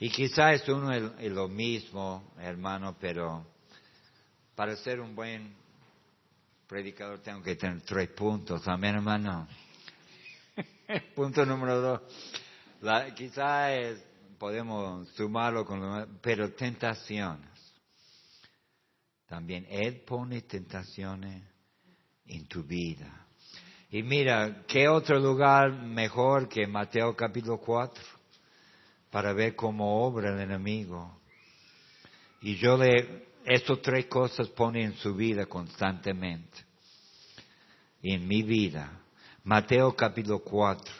[0.00, 3.44] Y quizás es uno es lo mismo, hermano, pero
[4.54, 5.54] para ser un buen
[6.66, 8.66] predicador tengo que tener tres puntos.
[8.66, 9.46] Amén, hermano.
[11.14, 12.00] Punto número dos.
[12.80, 13.98] La, quizás
[14.38, 17.48] podemos sumarlo con lo pero tentaciones.
[19.26, 21.42] También Él pone tentaciones
[22.26, 23.26] en tu vida.
[23.90, 28.02] Y mira, ¿qué otro lugar mejor que Mateo capítulo 4?
[29.10, 31.20] Para ver cómo obra el enemigo.
[32.42, 36.64] Y yo le, estas tres cosas pone en su vida constantemente.
[38.00, 38.98] Y en mi vida.
[39.44, 40.94] Mateo capítulo 4,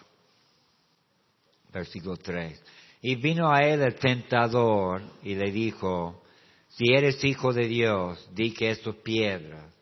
[1.73, 2.63] versículo 3.
[3.03, 6.23] Y vino a él el tentador y le dijo,
[6.69, 9.73] si eres hijo de Dios, di que estas piedras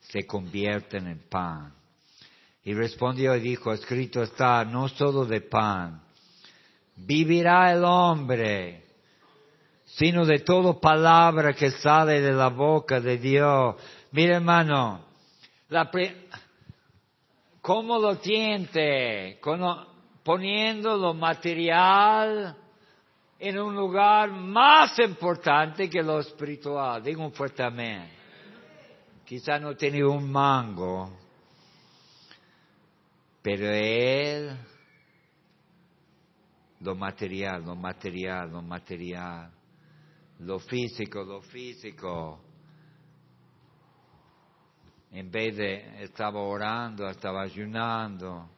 [0.00, 1.74] se convierten en pan.
[2.64, 6.02] Y respondió y dijo, escrito está, no solo de pan,
[6.96, 8.84] vivirá el hombre,
[9.84, 13.76] sino de toda palabra que sale de la boca de Dios.
[14.12, 15.04] Mira hermano,
[15.68, 15.90] la,
[17.62, 19.40] ¿Cómo lo tiente?
[20.24, 22.56] Poniendo lo material
[23.38, 27.00] en un lugar más importante que lo espiritual.
[27.04, 28.10] Digo un fuerte amén.
[29.24, 31.16] Quizá no tiene un mango,
[33.40, 34.56] pero él,
[36.80, 39.52] lo material, lo material, lo material,
[40.40, 42.40] lo físico, lo físico
[45.12, 48.48] en vez de estaba orando, estaba ayunando.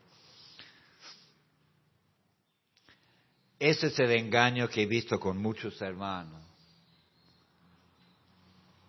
[3.59, 6.41] Ese es el engaño que he visto con muchos hermanos.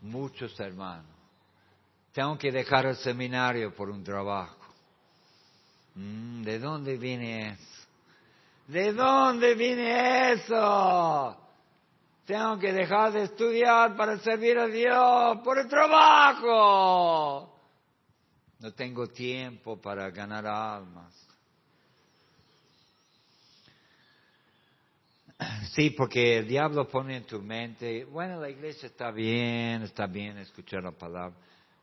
[0.02, 1.10] Muchos hermanos.
[2.14, 4.64] Tengo que dejar el seminario por un trabajo.
[5.96, 7.88] Mm, ¿De dónde viene eso?
[8.68, 11.38] ¿De dónde viene eso?
[12.26, 17.55] Tengo que dejar de estudiar para servir a Dios por el trabajo.
[18.60, 21.14] No tengo tiempo para ganar almas.
[25.74, 30.38] Sí, porque el diablo pone en tu mente, bueno, la iglesia está bien, está bien
[30.38, 31.36] escuchar la palabra,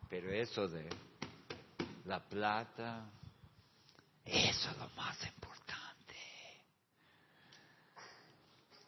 [0.09, 0.89] pero eso de
[2.07, 3.11] la plata,
[4.25, 6.17] eso es lo más importante.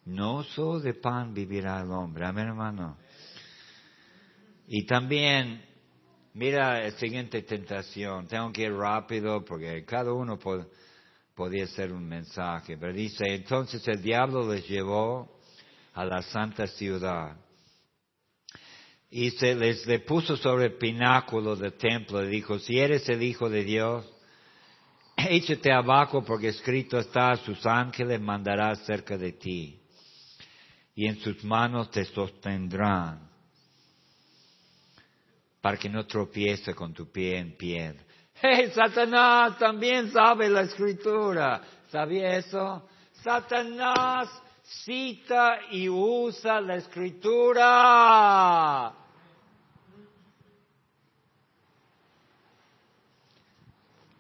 [0.07, 2.25] No solo de pan vivirá el hombre.
[2.27, 2.97] Amén, hermano.
[4.67, 5.63] Y también,
[6.35, 8.27] mira la siguiente tentación.
[8.27, 10.39] Tengo que ir rápido porque cada uno
[11.35, 12.77] podía ser un mensaje.
[12.77, 15.41] Pero dice, entonces el diablo les llevó
[15.95, 17.37] a la santa ciudad.
[19.11, 23.23] Y se les le puso sobre el pináculo del templo y dijo, si eres el
[23.23, 24.13] Hijo de Dios,
[25.17, 29.81] échate abajo porque escrito está, sus ángeles mandará cerca de ti
[30.97, 33.34] y en sus manos te sostendrán
[35.65, 38.05] para que no tropiece con tu pie en piedra.
[38.35, 41.63] ¡Hey, Satanás también sabe la escritura!
[41.91, 42.87] ¿Sabía eso?
[43.23, 44.29] Satanás
[44.63, 48.93] cita y usa la escritura.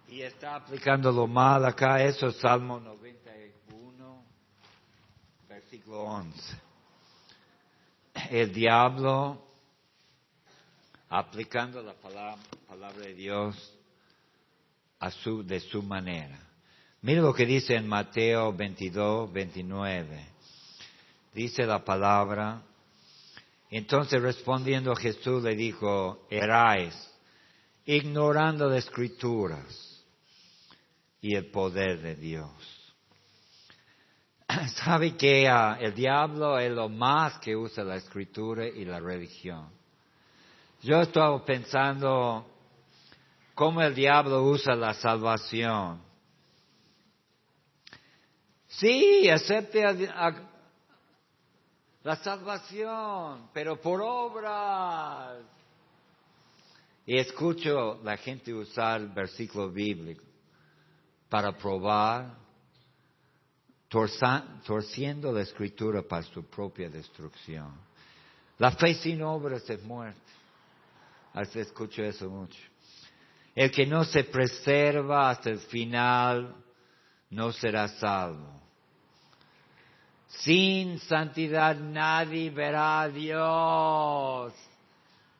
[0.08, 4.24] Y está aplicando lo mal acá, eso es Salmo 91,
[5.46, 6.56] versículo 11.
[8.30, 9.44] El diablo,
[11.16, 13.72] aplicando la palabra, palabra de Dios
[14.98, 16.40] a su, de su manera.
[17.02, 20.26] Mira lo que dice en Mateo 22, 29.
[21.32, 22.62] Dice la palabra.
[23.70, 26.94] Entonces respondiendo Jesús le dijo, erais
[27.86, 30.04] ignorando las escrituras
[31.20, 32.50] y el poder de Dios.
[34.84, 39.83] Sabe que ah, el diablo es lo más que usa la escritura y la religión.
[40.84, 42.44] Yo estaba pensando
[43.54, 45.98] cómo el diablo usa la salvación.
[48.68, 49.82] Sí, acepte
[52.02, 55.38] la salvación, pero por obras.
[57.06, 60.22] Y escucho la gente usar el versículo bíblico
[61.30, 62.34] para probar,
[63.88, 67.72] torciendo la escritura para su propia destrucción.
[68.58, 70.23] La fe sin obras es muerte.
[71.34, 72.60] Escucho eso mucho.
[73.54, 76.54] El que no se preserva hasta el final
[77.30, 78.60] no será salvo.
[80.26, 84.54] Sin santidad nadie verá a Dios.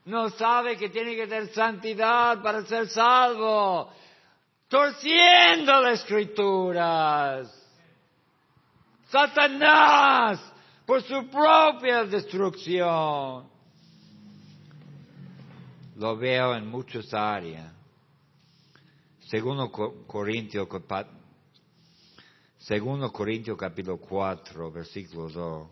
[0.04, 3.90] No sabe que tiene que tener santidad para ser salvo
[4.68, 7.48] torciendo las escrituras.
[9.08, 10.40] Satanás,
[10.84, 13.53] por su propia destrucción.
[15.96, 17.72] Lo veo en muchas áreas.
[19.28, 20.68] Segundo Corintios,
[22.58, 25.70] segundo Corintios capítulo 4, versículo 2.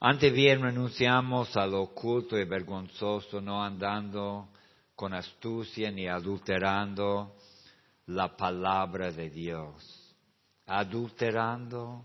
[0.00, 4.48] Antes bien renunciamos a lo oculto y vergonzoso, no andando
[4.94, 7.36] con astucia ni adulterando
[8.06, 10.14] la palabra de Dios.
[10.66, 12.04] Adulterando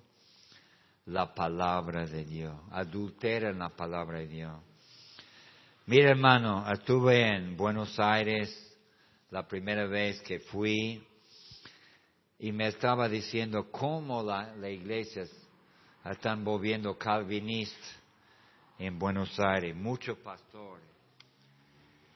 [1.05, 2.55] la palabra de Dios.
[2.71, 4.66] Adulteran la palabra de Dios.
[5.89, 8.49] Mira hermano, estuve en Buenos Aires
[9.29, 11.01] la primera vez que fui
[12.37, 15.25] y me estaba diciendo cómo la, la iglesia
[16.03, 18.01] están volviendo calvinistas
[18.77, 20.83] en Buenos Aires, muchos pastores.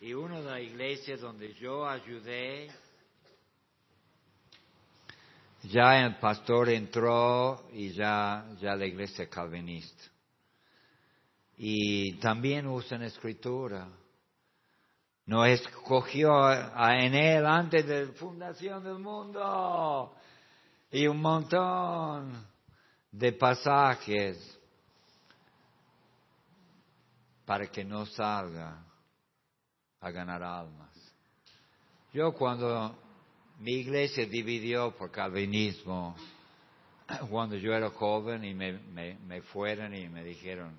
[0.01, 2.67] Y una de las iglesias donde yo ayudé,
[5.63, 10.11] ya el pastor entró y ya, ya la iglesia calvinista.
[11.64, 13.88] Y también usan escritura.
[15.28, 20.16] No escogió en él antes de la fundación del mundo.
[20.89, 22.47] Y un montón
[23.12, 24.59] de pasajes
[27.45, 28.84] para que no salga
[29.99, 30.89] a ganar almas.
[32.12, 32.97] Yo cuando
[33.59, 36.16] mi iglesia dividió por calvinismo,
[37.30, 40.76] cuando yo era joven y me, me, fueron y me dijeron,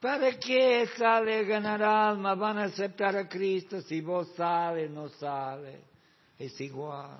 [0.00, 2.38] ¿para qué sale ganar almas?
[2.38, 5.80] Van a aceptar a Cristo si vos sales, no sales.
[6.38, 7.18] Es igual.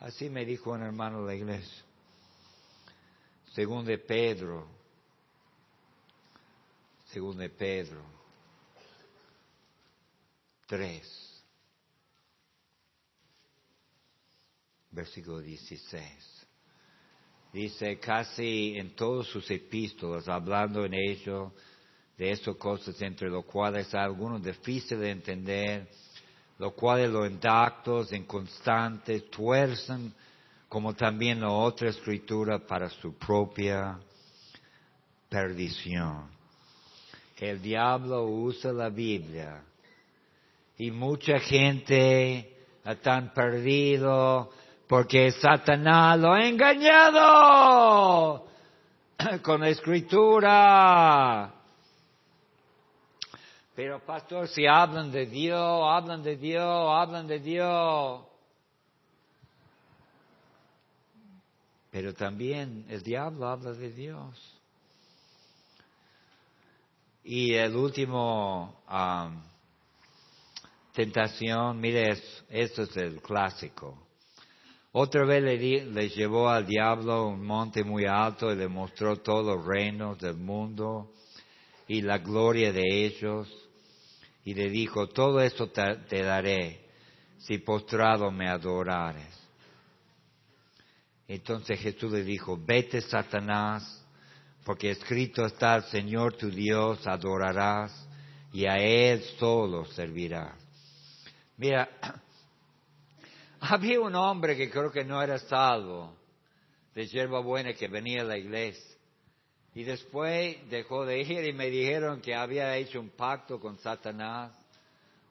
[0.00, 1.84] Así me dijo un hermano de la iglesia.
[3.52, 4.66] Según de Pedro.
[7.12, 8.00] Según de Pedro
[10.70, 11.42] 3,
[14.92, 16.39] versículo 16.
[17.52, 21.52] Dice casi en todos sus epístolas, hablando en ello
[22.16, 25.88] de estas cosas, entre los cuales hay algunos difíciles de entender,
[26.58, 30.14] los cuales los intactos, inconstantes, tuercen,
[30.68, 33.98] como también la otra escritura para su propia
[35.28, 36.28] perdición.
[37.36, 39.64] El diablo usa la Biblia
[40.78, 44.52] y mucha gente están perdido
[44.90, 48.44] porque Satanás lo ha engañado
[49.42, 51.54] con la escritura.
[53.76, 58.22] Pero pastor, si hablan de Dios, hablan de Dios, hablan de Dios.
[61.92, 64.58] Pero también el diablo habla de Dios.
[67.22, 69.40] Y el último um,
[70.92, 74.09] tentación, mire, esto es el clásico.
[74.92, 79.56] Otra vez le, le, llevó al diablo un monte muy alto y le mostró todos
[79.56, 81.12] los reinos del mundo
[81.86, 83.48] y la gloria de ellos.
[84.44, 86.80] Y le dijo, todo esto te, te daré
[87.38, 89.38] si postrado me adorares.
[91.28, 94.04] Entonces Jesús le dijo, vete Satanás,
[94.64, 98.08] porque escrito está el Señor tu Dios, adorarás
[98.52, 100.54] y a Él solo servirás.
[101.56, 101.88] Mira,
[103.60, 106.16] había un hombre que creo que no era salvo,
[106.94, 108.96] de yerba buena, que venía a la iglesia.
[109.74, 114.52] Y después dejó de ir y me dijeron que había hecho un pacto con Satanás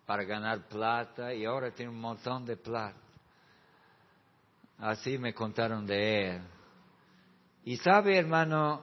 [0.06, 2.98] para ganar plata y ahora tiene un montón de plata.
[4.80, 6.42] Así me contaron de él.
[7.66, 8.82] Y sabe, hermano,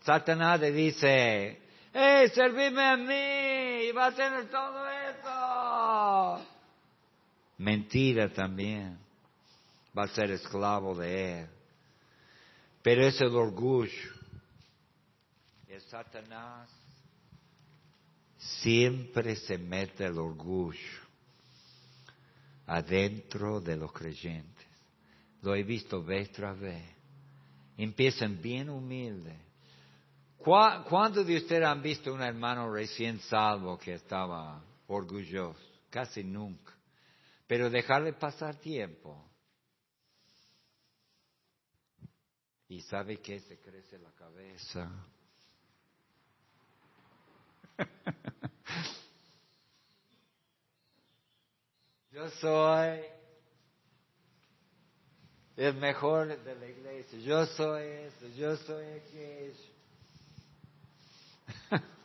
[0.00, 3.88] Satanás le dice, ¡Hey, servime a mí!
[3.88, 4.85] Y va a tener todo
[7.58, 8.98] mentira también.
[9.96, 11.46] Va a ser esclavo de él.
[12.82, 14.12] Pero es el orgullo.
[15.68, 16.70] El Satanás
[18.38, 21.06] siempre se mete el orgullo
[22.66, 24.66] adentro de los creyentes.
[25.42, 26.84] Lo he visto vez tras vez.
[27.76, 29.36] Empiezan bien humildes.
[30.38, 35.58] ¿Cuántos de ustedes han visto un hermano recién salvo que estaba orgulloso?
[35.90, 36.75] Casi nunca
[37.46, 39.30] pero dejarle pasar tiempo.
[42.68, 44.90] Y sabe que se crece la cabeza.
[52.10, 53.00] Yo soy
[55.56, 57.18] el mejor de la iglesia.
[57.20, 59.54] Yo soy eso, yo soy aquello.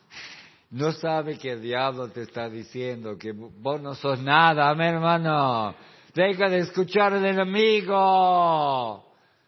[0.72, 5.76] No sabe que el diablo te está diciendo que vos no sos nada, mi hermano.
[6.14, 9.06] Deja de escuchar al enemigo.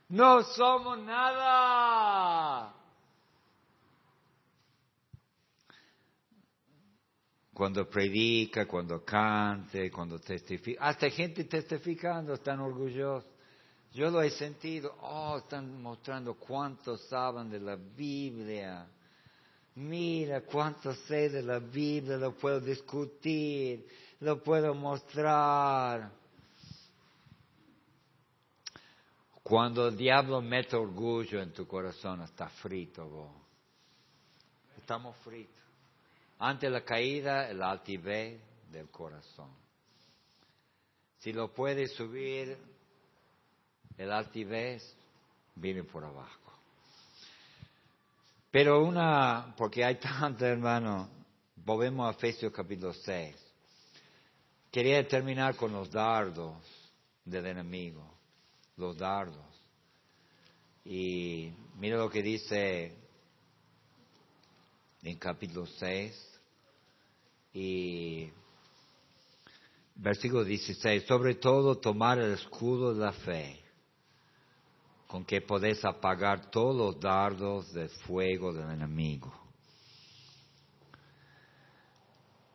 [0.10, 2.74] No somos nada.
[7.54, 13.32] Cuando predica, cuando cante, cuando testifica, hasta gente testificando están orgullosos.
[13.94, 18.88] Yo lo he sentido, oh, están mostrando cuánto saben de la Biblia
[19.76, 23.88] mira cuánto sé de la Biblia, lo puedo discutir,
[24.20, 26.12] lo puedo mostrar.
[29.42, 33.32] Cuando el diablo mete orgullo en tu corazón, está frito vos.
[34.78, 35.64] Estamos fritos.
[36.40, 38.40] Ante la caída, el altivez
[38.72, 39.50] del corazón.
[41.20, 42.58] Si lo puedes subir,
[43.98, 44.96] el altivez
[45.56, 46.43] viene por abajo.
[48.54, 51.10] Pero una, porque hay tanto, hermano,
[51.56, 53.36] volvemos a Efesios capítulo 6.
[54.70, 56.54] Quería terminar con los dardos
[57.26, 58.08] del enemigo,
[58.78, 59.44] los dardos.
[60.86, 62.96] Y mira lo que dice
[65.02, 66.40] en capítulo 6
[67.54, 68.30] y
[69.96, 73.63] versículo 16, sobre todo tomar el escudo de la fe
[75.14, 79.32] con que podés apagar todos los dardos de fuego del enemigo.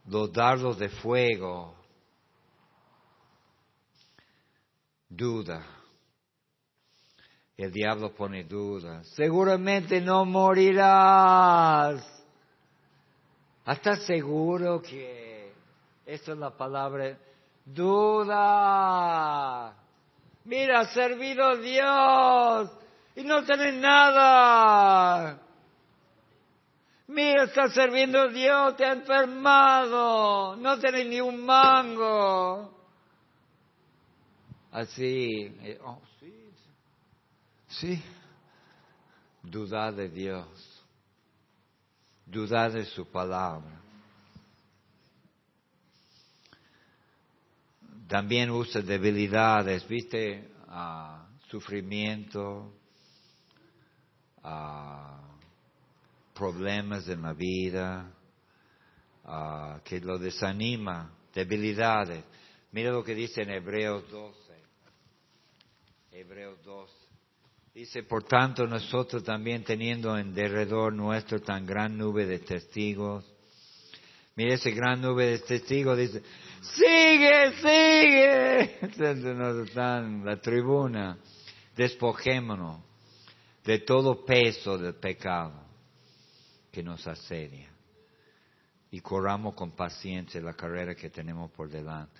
[0.06, 1.76] Los dardos de fuego,
[5.08, 5.64] duda.
[7.56, 9.04] El diablo pone duda.
[9.04, 12.04] Seguramente no morirás.
[13.64, 15.52] ¿Estás seguro que
[16.04, 17.16] esa es la palabra?
[17.64, 18.48] Duda
[20.48, 22.70] mira, servido a Dios
[23.14, 25.38] y no tenés nada.
[27.08, 32.74] Mira, estás sirviendo a Dios, te ha enfermado, no tenés ni un mango.
[34.72, 36.50] Así, eh, oh, sí,
[37.68, 38.02] sí,
[39.42, 40.84] dudar de Dios,
[42.26, 43.77] dudar de su palabra.
[48.08, 50.48] También usa debilidades, viste,
[51.50, 52.72] sufrimiento,
[56.34, 58.10] problemas en la vida,
[59.84, 62.24] que lo desanima, debilidades.
[62.72, 64.38] Mira lo que dice en Hebreos 12.
[66.12, 66.90] Hebreos 2.
[67.74, 73.24] Dice, por tanto, nosotros también teniendo en derredor nuestro tan gran nube de testigos.
[74.38, 76.22] Mire ese gran nube de testigos, dice,
[76.62, 78.78] sigue, sigue.
[79.34, 81.18] Nos están la tribuna.
[81.74, 82.80] Despojémonos
[83.64, 85.60] de todo peso del pecado
[86.70, 87.68] que nos asedia
[88.92, 92.12] y corramos con paciencia la carrera que tenemos por delante.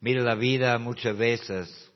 [0.00, 1.90] Mire, la vida muchas veces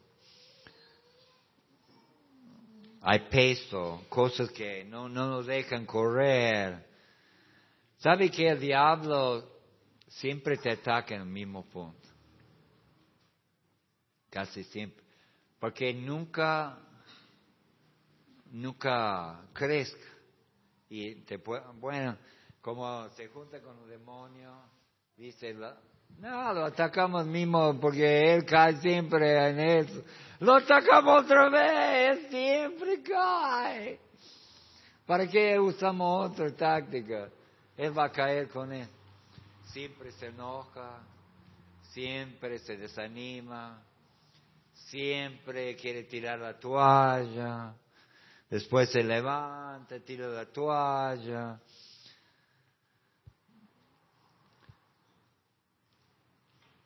[3.02, 6.86] hay peso, cosas que no, no nos dejan correr.
[7.98, 9.55] ¿Sabe que el diablo
[10.06, 12.08] siempre te ataca en el mismo punto?
[14.30, 15.04] Casi siempre.
[15.58, 16.78] Porque nunca,
[18.50, 20.06] nunca crezca.
[20.88, 22.16] Y te puede, bueno,
[22.60, 24.52] como se junta con el demonio,
[25.16, 25.54] dice,
[26.18, 30.02] no, lo atacamos mismo porque él cae siempre en eso.
[30.40, 34.00] Lo atacamos otra vez, siempre cae.
[35.04, 37.28] ¿Para qué usamos otra táctica?
[37.76, 38.88] Él va a caer con él.
[39.76, 41.02] Siempre se enoja,
[41.92, 43.82] siempre se desanima,
[44.72, 47.74] siempre quiere tirar la toalla,
[48.48, 51.60] después se levanta, tira la toalla.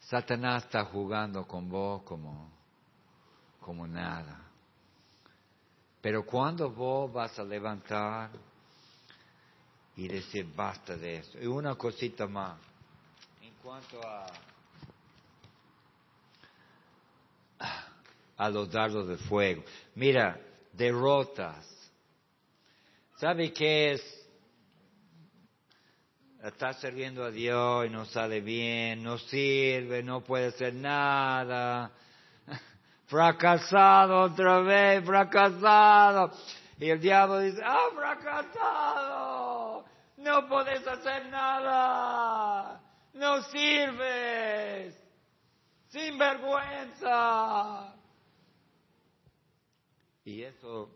[0.01, 2.51] Satanás está jugando con vos como,
[3.61, 4.51] como nada.
[6.01, 8.32] Pero cuando vos vas a levantar
[9.95, 11.38] y decir basta de eso.
[11.41, 12.70] Y una cosita más.
[13.62, 14.26] Cuanto a,
[18.36, 19.62] a los dardos de fuego.
[19.94, 20.40] Mira,
[20.72, 21.66] derrotas.
[23.16, 24.20] ¿Sabe qué es
[26.42, 31.90] está sirviendo a Dios y no sale bien, no sirve, no puede hacer nada,
[33.06, 36.32] fracasado otra vez, fracasado.
[36.78, 39.84] Y el diablo dice, ah, fracasado,
[40.16, 42.80] no puedes hacer nada,
[43.21, 44.97] no sirves,
[45.89, 47.95] sin vergüenza.
[50.25, 50.91] Y eso,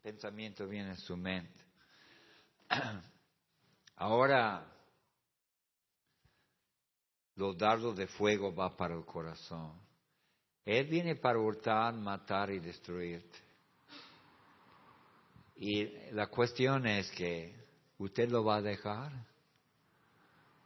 [0.00, 1.60] pensamiento viene en su mente.
[3.96, 4.64] Ahora,
[7.34, 9.80] los dardos de fuego va para el corazón.
[10.64, 13.38] Él viene para hurtar, matar y destruirte.
[15.56, 17.56] Y la cuestión es que
[17.98, 19.33] usted lo va a dejar.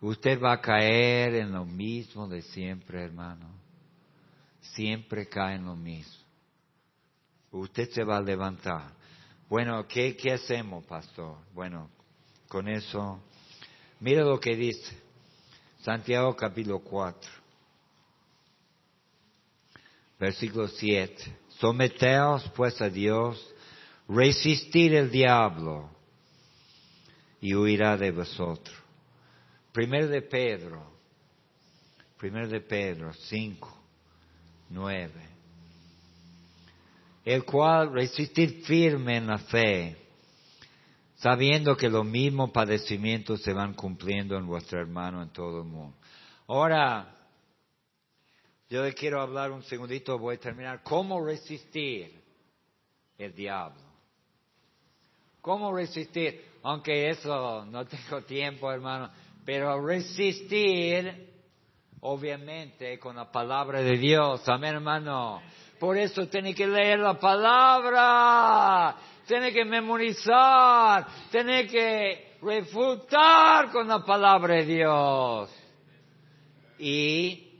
[0.00, 3.50] Usted va a caer en lo mismo de siempre, hermano.
[4.60, 6.14] Siempre cae en lo mismo.
[7.50, 8.92] Usted se va a levantar.
[9.48, 11.38] Bueno, ¿qué, qué hacemos, pastor?
[11.54, 11.88] Bueno,
[12.48, 13.20] con eso.
[14.00, 14.96] Mira lo que dice
[15.82, 17.30] Santiago capítulo 4,
[20.20, 21.36] versículo 7.
[21.58, 23.54] Someteos pues a Dios,
[24.08, 25.90] resistir el diablo
[27.40, 28.77] y huirá de vosotros.
[29.72, 30.82] Primero de Pedro,
[32.16, 33.78] primero de Pedro 5,
[34.70, 35.12] 9.
[37.24, 39.96] El cual resistir firme en la fe
[41.18, 45.96] sabiendo que los mismos padecimientos se van cumpliendo en vuestro hermano en todo el mundo.
[46.46, 47.14] Ahora,
[48.70, 50.82] yo le quiero hablar un segundito, voy a terminar.
[50.82, 52.22] ¿Cómo resistir
[53.16, 53.82] el diablo?
[55.40, 56.44] ¿Cómo resistir?
[56.62, 59.10] Aunque eso no tengo tiempo, hermano,
[59.48, 61.26] pero resistir,
[62.02, 64.46] obviamente, con la palabra de Dios.
[64.46, 65.40] Amén, hermano.
[65.80, 68.94] Por eso tiene que leer la palabra
[69.26, 75.50] tiene que memorizar, tiene que refutar con la palabra de Dios.
[76.78, 77.58] Y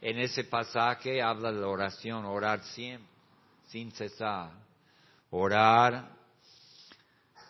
[0.00, 3.08] en ese pasaje habla de la oración, orar siempre,
[3.68, 4.50] sin cesar.
[5.30, 6.08] Orar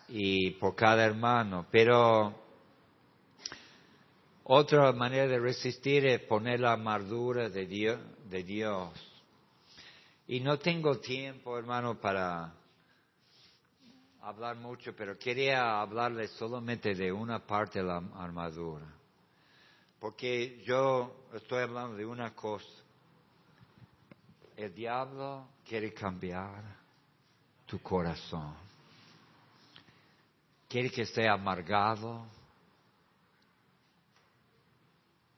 [0.09, 1.65] y por cada hermano.
[1.71, 2.46] Pero
[4.49, 8.93] otra manera de resistir es poner la amargura de Dios, de Dios.
[10.25, 12.53] Y no tengo tiempo, hermano, para
[14.21, 18.85] hablar mucho, pero quería hablarles solamente de una parte de la armadura.
[19.99, 22.65] Porque yo estoy hablando de una cosa.
[24.55, 26.63] El diablo quiere cambiar
[27.65, 28.55] tu corazón.
[30.69, 32.36] Quiere que sea amargado.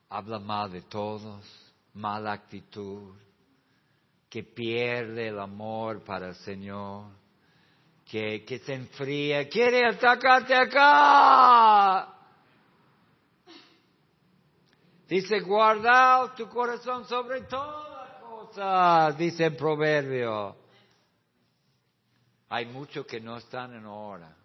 [0.10, 1.45] Habla mal de todos.
[1.93, 3.16] Mala actitud.
[4.30, 7.20] Que pierde el amor para el Señor
[8.10, 12.16] que, se enfría, quiere atacarte acá.
[15.07, 20.55] Dice, guarda tu corazón sobre todas cosas, dice el proverbio.
[22.49, 24.36] Hay muchos que no están en hora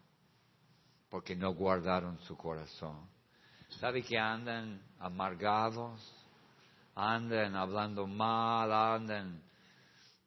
[1.08, 3.13] porque no guardaron su corazón.
[3.80, 6.00] ¿Sabe que andan amargados?
[6.94, 9.42] Andan hablando mal, andan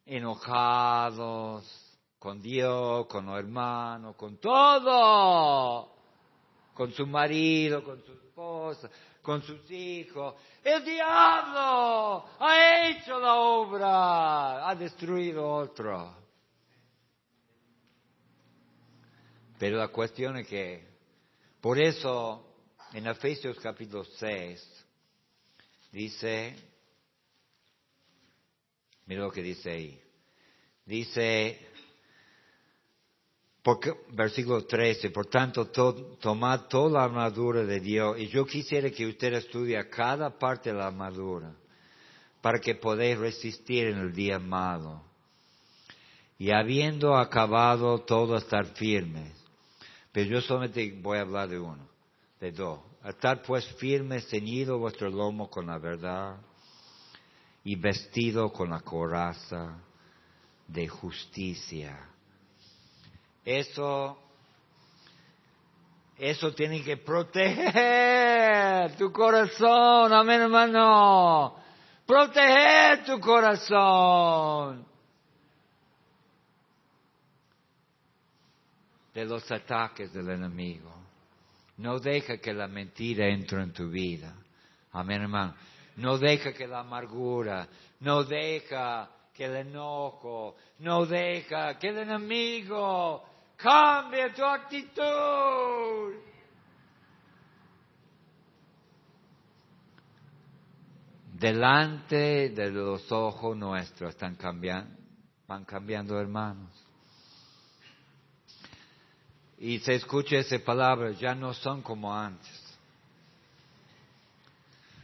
[0.04, 1.88] enojados
[2.18, 5.94] con Dios, con los hermanos, con todo,
[6.74, 8.90] con su marido, con su esposa,
[9.22, 10.34] con sus hijos.
[10.62, 16.16] El diablo ha hecho la obra, ha destruido otro.
[19.58, 20.86] Pero la cuestión es que,
[21.60, 22.47] por eso,
[22.92, 24.84] en Efesios capítulo 6,
[25.92, 26.56] dice,
[29.06, 30.00] mira lo que dice ahí,
[30.86, 31.68] dice,
[33.62, 39.06] porque, versículo 13, por tanto, tomad toda la armadura de Dios, y yo quisiera que
[39.06, 41.54] usted estudie cada parte de la armadura,
[42.40, 45.02] para que podáis resistir en el día malo.
[46.38, 49.32] Y habiendo acabado todo, estar firmes.
[50.12, 51.87] Pero yo solamente voy a hablar de uno,
[52.40, 52.80] de dos.
[53.04, 56.36] Estar pues firme, ceñido vuestro lomo con la verdad
[57.64, 59.78] y vestido con la coraza
[60.66, 61.98] de justicia.
[63.44, 64.18] Eso,
[66.16, 71.56] eso tiene que proteger tu corazón, amén hermano.
[72.06, 74.88] Proteger tu corazón.
[79.18, 81.07] de los ataques del enemigo.
[81.78, 84.34] No deja que la mentira entre en tu vida.
[84.92, 85.54] Amén, hermano.
[85.96, 87.68] No deja que la amargura,
[88.00, 93.24] no deja que el enojo, no deja que el enemigo
[93.56, 96.14] cambie tu actitud.
[101.32, 104.96] Delante de los ojos nuestros están cambiando,
[105.46, 106.87] van cambiando hermanos
[109.60, 112.68] y se escucha esa palabra, ya no son como antes.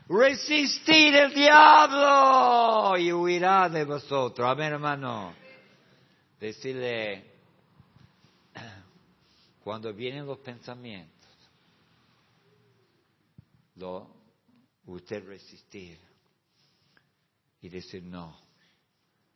[0.08, 4.46] Resistir el diablo y huirá de vosotros.
[4.46, 5.34] Amén, hermano.
[6.38, 7.24] Decirle,
[9.64, 11.14] cuando vienen los pensamientos,
[13.76, 14.08] lo,
[14.86, 15.98] usted resistir
[17.62, 18.38] y decir no.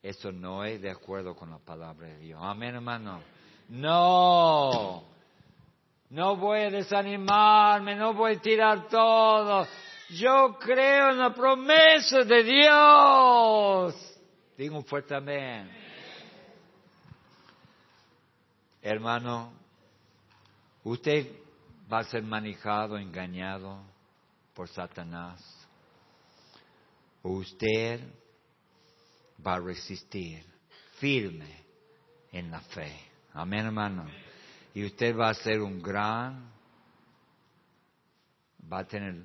[0.01, 2.39] Eso no es de acuerdo con la palabra de Dios.
[2.41, 3.38] Amén, hermano.
[3.69, 5.03] No,
[6.09, 9.67] no voy a desanimarme, no voy a tirar todo.
[10.09, 14.19] Yo creo en la promesa de Dios.
[14.57, 15.69] Digo un fuerte amén.
[18.81, 19.53] Hermano,
[20.83, 21.27] usted
[21.91, 23.83] va a ser manejado, engañado
[24.55, 25.39] por Satanás.
[27.21, 28.01] Usted
[29.45, 30.43] va a resistir
[30.97, 31.63] firme
[32.31, 33.08] en la fe.
[33.39, 34.05] Amén, hermano.
[34.73, 36.51] Y usted va a ser un gran,
[38.71, 39.15] va a tener,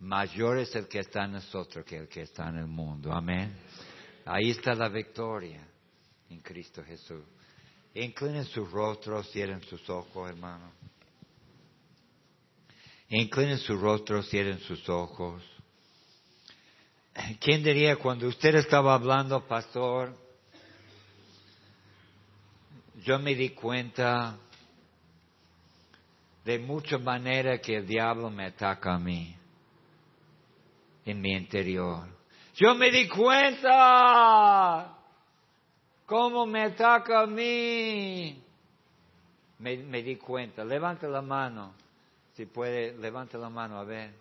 [0.00, 3.12] mayor es el que está en nosotros que el que está en el mundo.
[3.12, 3.56] Amén.
[4.24, 5.64] Ahí está la victoria
[6.28, 7.22] en Cristo Jesús.
[7.94, 10.72] Inclinen sus rostros, cierren sus ojos, hermano.
[13.10, 15.40] Inclinen sus rostros, cierren sus ojos.
[17.38, 20.23] ¿Quién diría cuando usted estaba hablando, pastor?
[23.04, 24.34] Yo me di cuenta
[26.42, 29.36] de muchas maneras que el diablo me ataca a mí,
[31.04, 32.08] en mi interior.
[32.54, 34.96] Yo me di cuenta
[36.06, 38.42] cómo me ataca a mí.
[39.58, 40.64] Me, me di cuenta.
[40.64, 41.74] Levante la mano,
[42.34, 44.14] si puede, levante la mano, a ver.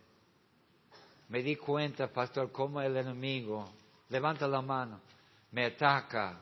[1.30, 3.72] Me di cuenta, pastor, cómo el enemigo,
[4.10, 5.00] levanta la mano,
[5.52, 6.38] me ataca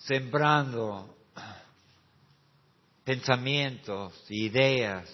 [0.00, 1.16] sembrando
[3.04, 5.08] pensamientos, ideas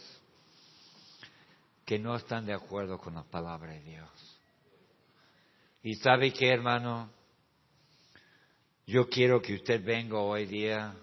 [1.85, 4.41] que no están de acuerdo con la palabra de Dios.
[5.83, 7.11] Y sabe que, hermano,
[8.87, 10.95] yo quiero que usted venga hoy día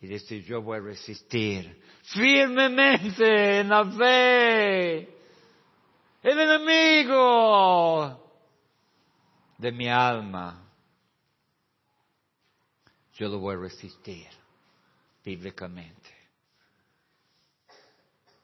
[0.00, 4.98] y decir, yo voy a resistir firmemente en la fe.
[6.22, 8.20] El enemigo
[9.58, 10.63] de mi alma
[13.16, 14.26] yo lo voy a resistir
[15.24, 16.10] bíblicamente.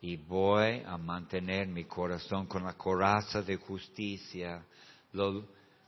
[0.00, 4.64] Y voy a mantener mi corazón con la coraza de justicia.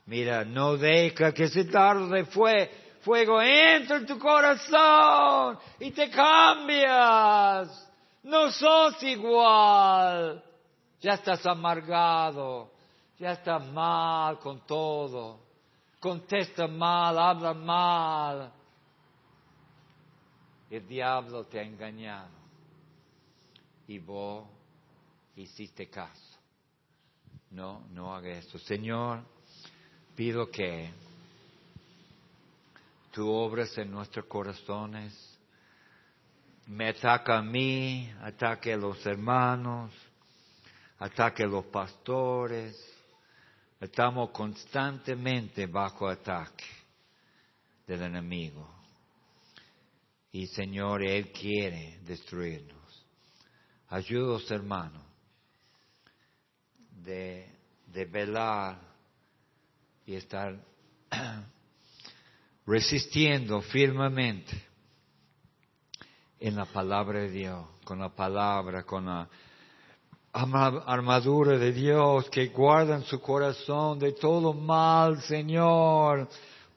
[0.04, 7.90] mira, no deja que ese dardo de fuego entre en tu corazón y te cambias.
[8.24, 10.44] No sos igual.
[11.00, 12.70] Ya estás amargado.
[13.18, 15.40] Ya estás mal con todo.
[16.00, 18.52] contesta mal, habla mal.
[20.72, 22.30] El diablo te ha engañado
[23.86, 24.48] y vos
[25.36, 26.38] hiciste caso.
[27.50, 28.58] No, no haga eso.
[28.58, 29.22] Señor,
[30.16, 30.90] pido que
[33.10, 35.12] tú obres en nuestros corazones.
[36.68, 39.92] Me ataca a mí, ataque a los hermanos,
[41.00, 42.82] ataque a los pastores.
[43.78, 46.64] Estamos constantemente bajo ataque
[47.86, 48.81] del enemigo.
[50.32, 53.06] Y Señor, Él quiere destruirnos.
[53.88, 55.02] Ayúdanos, hermanos,
[57.04, 57.46] de,
[57.86, 58.80] de velar
[60.06, 60.58] y estar
[62.66, 64.72] resistiendo firmemente
[66.40, 69.28] en la palabra de Dios, con la palabra, con la
[70.32, 76.28] armadura de Dios, que guardan su corazón de todo mal, Señor.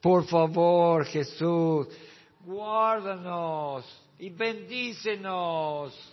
[0.01, 1.87] Por favor, Jesús,
[2.45, 3.85] guárdanos
[4.19, 6.11] y bendícenos.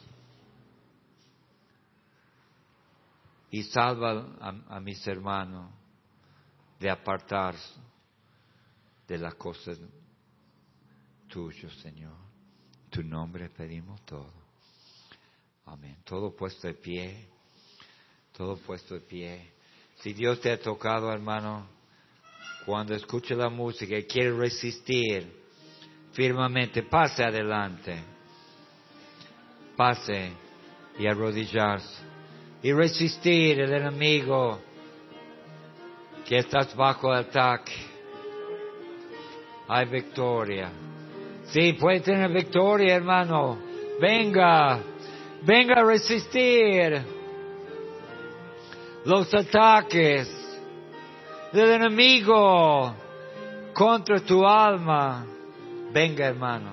[3.51, 4.35] Y salva
[4.69, 5.71] a, mis hermanos
[6.81, 7.79] de apartarse
[9.07, 9.79] de las cosas
[11.29, 12.17] tuyas, Señor.
[12.89, 14.33] Tu nombre pedimos todo.
[15.67, 15.99] Amén.
[16.05, 17.29] Todo puesto de pie.
[18.33, 19.53] Todo puesto de pie.
[19.97, 21.69] Si Dios te ha tocado, hermano,
[22.65, 25.42] cuando escuche la música y quiere resistir
[26.13, 27.97] firmemente, pase adelante.
[29.77, 30.33] Pase
[30.99, 32.03] y arrodillarse.
[32.63, 34.61] Y resistir el enemigo
[36.25, 37.93] que estás bajo ataque
[39.69, 40.71] hay victoria.
[41.47, 43.59] Sí, puede tener victoria, hermano.
[44.01, 44.81] Venga,
[45.43, 47.03] venga a resistir
[49.05, 50.29] los ataques
[51.53, 52.95] del enemigo
[53.73, 55.27] contra tu alma.
[55.93, 56.73] Venga, hermano.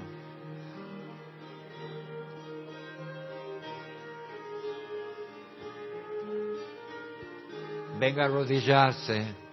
[7.99, 9.49] Venga a arrodillarse.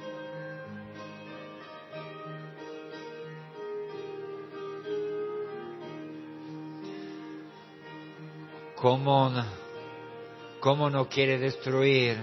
[8.86, 9.32] cómo,
[10.60, 12.18] cómo no quiere destruir,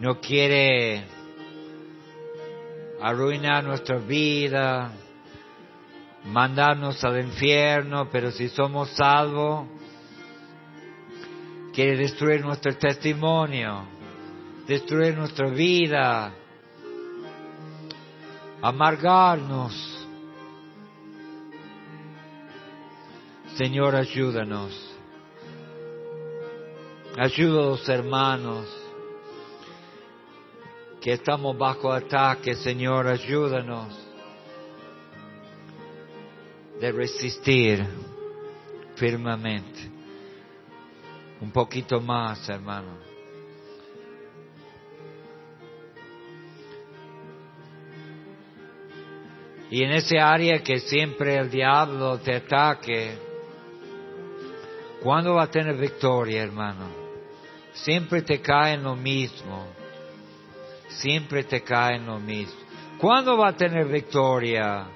[0.00, 1.04] no quiere
[3.02, 4.92] arruinar nuestra vida,
[6.24, 9.66] mandarnos al infierno, pero si somos salvos,
[11.72, 13.84] quiere destruir nuestro testimonio,
[14.66, 16.32] destruir nuestra vida,
[18.60, 19.88] amargarnos.
[23.56, 24.88] Señor, ayúdanos.
[27.18, 28.66] Ayuda a los hermanos
[31.02, 34.01] que estamos bajo ataque, Señor, ayúdanos
[36.82, 37.86] de resistir
[38.96, 39.88] firmemente.
[41.40, 42.98] Un poquito más, hermano.
[49.70, 53.16] Y en ese área que siempre el diablo te ataque,
[55.00, 56.86] ¿Cuándo va a tener victoria, hermano?
[57.72, 59.66] Siempre te cae en lo mismo.
[60.86, 62.60] Siempre te cae en lo mismo.
[62.98, 64.86] ¿Cuándo va a tener victoria?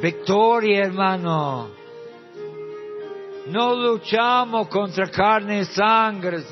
[0.00, 1.70] Victoria, hermano.
[3.48, 6.42] No luchamos contra carne y sangre,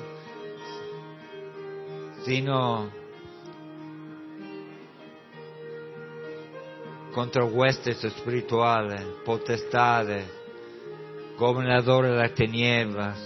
[2.24, 2.90] sino
[7.12, 10.24] contra huestes espirituales, potestades
[11.38, 13.25] gobernador de las tinieblas.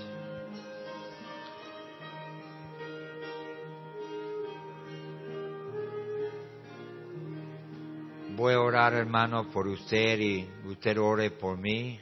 [8.41, 12.01] Voy a orar, hermano, por usted y usted ore por mí,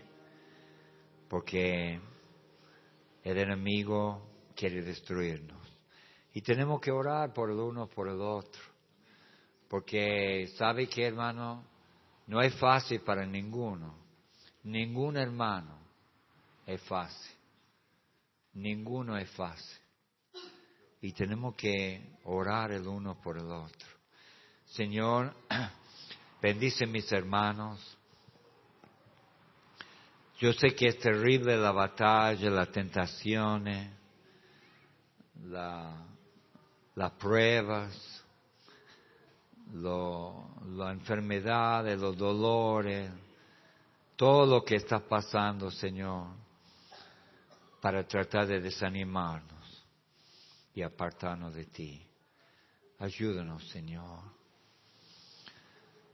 [1.28, 2.00] porque
[3.24, 4.22] el enemigo
[4.54, 5.58] quiere destruirnos.
[6.32, 8.62] Y tenemos que orar por el uno por el otro,
[9.68, 11.64] porque sabe que, hermano,
[12.28, 13.96] no es fácil para ninguno,
[14.62, 15.76] ningún hermano
[16.66, 17.36] es fácil.
[18.52, 19.78] Ninguno es fácil.
[21.00, 23.88] Y tenemos que orar el uno por el otro.
[24.66, 25.34] Señor,
[26.40, 27.96] bendice mis hermanos.
[30.38, 33.90] Yo sé que es terrible la batalla, las tentaciones,
[35.44, 36.06] la,
[36.94, 38.24] las pruebas,
[39.72, 43.10] lo, la enfermedad, los dolores,
[44.14, 46.48] todo lo que está pasando, Señor
[47.80, 49.86] para tratar de desanimarnos
[50.74, 52.06] y apartarnos de ti.
[52.98, 54.37] Ayúdanos, Señor.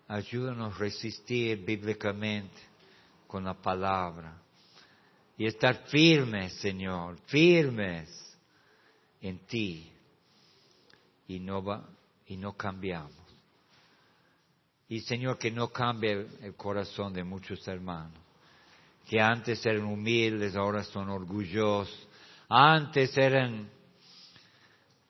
[0.08, 2.60] Ayúdanos a resistir bíblicamente
[3.26, 4.36] con la palabra
[5.36, 8.08] y estar firmes, Señor, firmes
[9.20, 9.90] en ti
[11.26, 11.82] y no, va,
[12.26, 13.12] y no cambiamos.
[14.88, 18.18] Y Señor, que no cambie el corazón de muchos hermanos,
[19.08, 22.06] que antes eran humildes, ahora son orgullosos,
[22.48, 23.68] antes eran,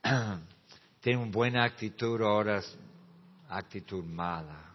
[1.00, 2.62] tienen buena actitud, ahora
[3.48, 4.73] actitud mala.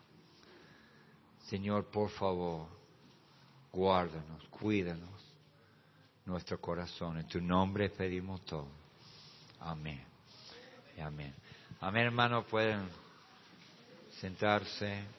[1.50, 2.68] Señor, por favor,
[3.74, 5.10] guárdanos, cuídanos
[6.26, 7.18] nuestro corazón.
[7.18, 8.68] En tu nombre pedimos todo.
[9.60, 10.04] Amén.
[11.02, 11.34] Amén.
[11.82, 12.88] Amén, hermanos, pueden
[14.20, 15.19] sentarse.